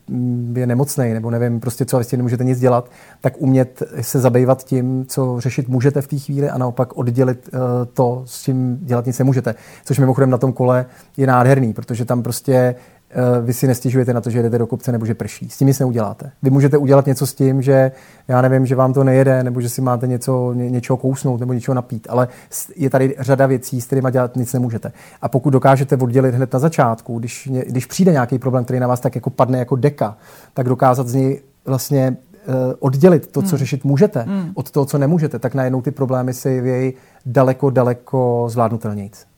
je 0.55 0.66
nemocný, 0.66 1.12
nebo 1.12 1.31
nevím 1.31 1.61
prostě 1.61 1.85
co, 1.85 1.98
vy 1.98 2.05
nemůžete 2.16 2.44
nic 2.44 2.61
dělat, 2.61 2.90
tak 3.20 3.35
umět 3.38 3.83
se 4.00 4.20
zabývat 4.20 4.64
tím, 4.64 5.05
co 5.09 5.40
řešit 5.40 5.68
můžete 5.68 6.03
v 6.03 6.09
té 6.09 6.18
chvíli 6.18 6.50
a 6.50 6.59
naopak 6.59 6.96
oddělit 6.96 7.50
uh, 7.53 7.61
to, 7.94 8.22
s 8.26 8.42
čím 8.42 8.79
dělat 8.83 9.07
nic 9.07 9.18
nemůžete. 9.18 9.55
Což 9.85 9.98
mimochodem 9.98 10.31
na 10.31 10.38
tom 10.38 10.53
kole 10.53 10.87
je 11.16 11.26
nádherný, 11.26 11.72
protože 11.72 12.05
tam 12.05 12.22
prostě 12.22 12.74
Eh, 12.74 12.99
vy 13.42 13.53
si 13.53 13.66
nestěžujete 13.66 14.14
na 14.14 14.20
to, 14.20 14.31
že 14.31 14.42
jdete 14.42 14.59
do 14.59 14.66
kopce 14.66 14.92
nebo 14.92 15.07
že 15.07 15.14
prší. 15.14 15.49
S 15.51 15.59
tím 15.59 15.68
nic 15.68 15.79
neuděláte. 15.79 16.31
Vy 16.42 16.51
můžete 16.51 16.79
udělat 16.79 17.07
něco 17.07 17.27
s 17.27 17.35
tím, 17.35 17.62
že 17.62 17.92
já 18.29 18.42
nevím, 18.42 18.66
že 18.66 18.75
vám 18.75 18.92
to 18.92 19.05
nejede, 19.05 19.42
nebo 19.42 19.61
že 19.61 19.68
si 19.68 19.81
máte 19.81 20.07
něco, 20.07 20.53
ně, 20.53 20.70
něčeho 20.70 20.96
kousnout 20.96 21.40
nebo 21.40 21.53
něčeho 21.53 21.75
napít, 21.75 22.07
ale 22.11 22.29
je 22.77 22.90
tady 22.90 23.14
řada 23.18 23.46
věcí, 23.46 23.81
s 23.81 23.87
kterými 23.87 24.09
dělat 24.11 24.37
nic 24.37 24.53
nemůžete. 24.53 24.92
A 25.23 25.29
pokud 25.29 25.51
dokážete 25.51 25.96
oddělit 25.96 26.35
hned 26.35 26.53
na 26.53 26.59
začátku, 26.59 27.18
když, 27.18 27.49
když 27.66 27.87
přijde 27.87 28.12
nějaký 28.12 28.38
problém, 28.38 28.64
který 28.64 28.81
na 28.81 28.87
vás 28.87 29.01
tak 29.01 29.14
jako 29.14 29.31
padne 29.31 29.59
jako 29.59 29.77
deka, 29.77 30.16
tak 30.55 30.68
dokázat 30.68 31.09
z 31.09 31.14
něj 31.14 31.42
vlastně 31.64 32.16
uh, 32.49 32.55
oddělit 32.79 33.27
to, 33.27 33.42
co 33.42 33.49
hmm. 33.49 33.59
řešit 33.59 33.85
můžete, 33.85 34.20
hmm. 34.20 34.51
od 34.55 34.70
toho, 34.70 34.87
co 34.87 34.99
nemůžete, 34.99 35.38
tak 35.38 35.55
najednou 35.55 35.83
ty 35.83 35.90
problémy 35.90 36.35
si 36.35 36.61
vějí 36.61 36.92
daleko, 37.27 37.70
daleko 37.70 38.46
zvládnutelnější. 38.51 39.30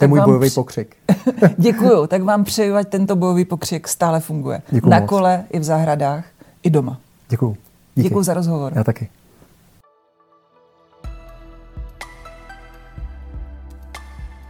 To 0.00 0.04
je 0.04 0.08
můj 0.08 0.20
bojový 0.20 0.48
při... 0.48 0.54
pokřik. 0.54 0.96
Děkuju, 1.58 2.06
tak 2.06 2.22
vám 2.22 2.44
přeju, 2.44 2.76
ať 2.76 2.88
tento 2.88 3.16
bojový 3.16 3.44
pokřik 3.44 3.88
stále 3.88 4.20
funguje. 4.20 4.62
Děkuju 4.70 4.90
Na 4.90 5.00
moc. 5.00 5.08
kole, 5.08 5.44
i 5.50 5.58
v 5.58 5.62
zahradách, 5.62 6.24
i 6.62 6.70
doma. 6.70 7.00
Děkuju. 7.28 7.56
Díky. 7.94 8.08
Děkuju 8.08 8.22
za 8.24 8.34
rozhovor. 8.34 8.72
Já 8.76 8.84
taky. 8.84 9.08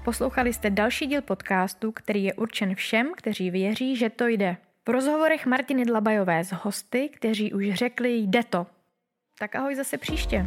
Poslouchali 0.04 0.52
jste 0.52 0.70
další 0.70 1.06
díl 1.06 1.22
podcastu, 1.22 1.92
který 1.92 2.24
je 2.24 2.34
určen 2.34 2.74
všem, 2.74 3.12
kteří 3.16 3.50
věří, 3.50 3.96
že 3.96 4.10
to 4.10 4.26
jde. 4.26 4.56
V 4.86 4.90
rozhovorech 4.90 5.46
Martiny 5.46 5.84
Dlabajové 5.84 6.44
s 6.44 6.52
hosty, 6.62 7.10
kteří 7.16 7.52
už 7.52 7.74
řekli 7.74 8.16
jde 8.16 8.40
to. 8.50 8.66
Tak 9.38 9.54
ahoj 9.54 9.74
zase 9.76 9.98
příště. 9.98 10.46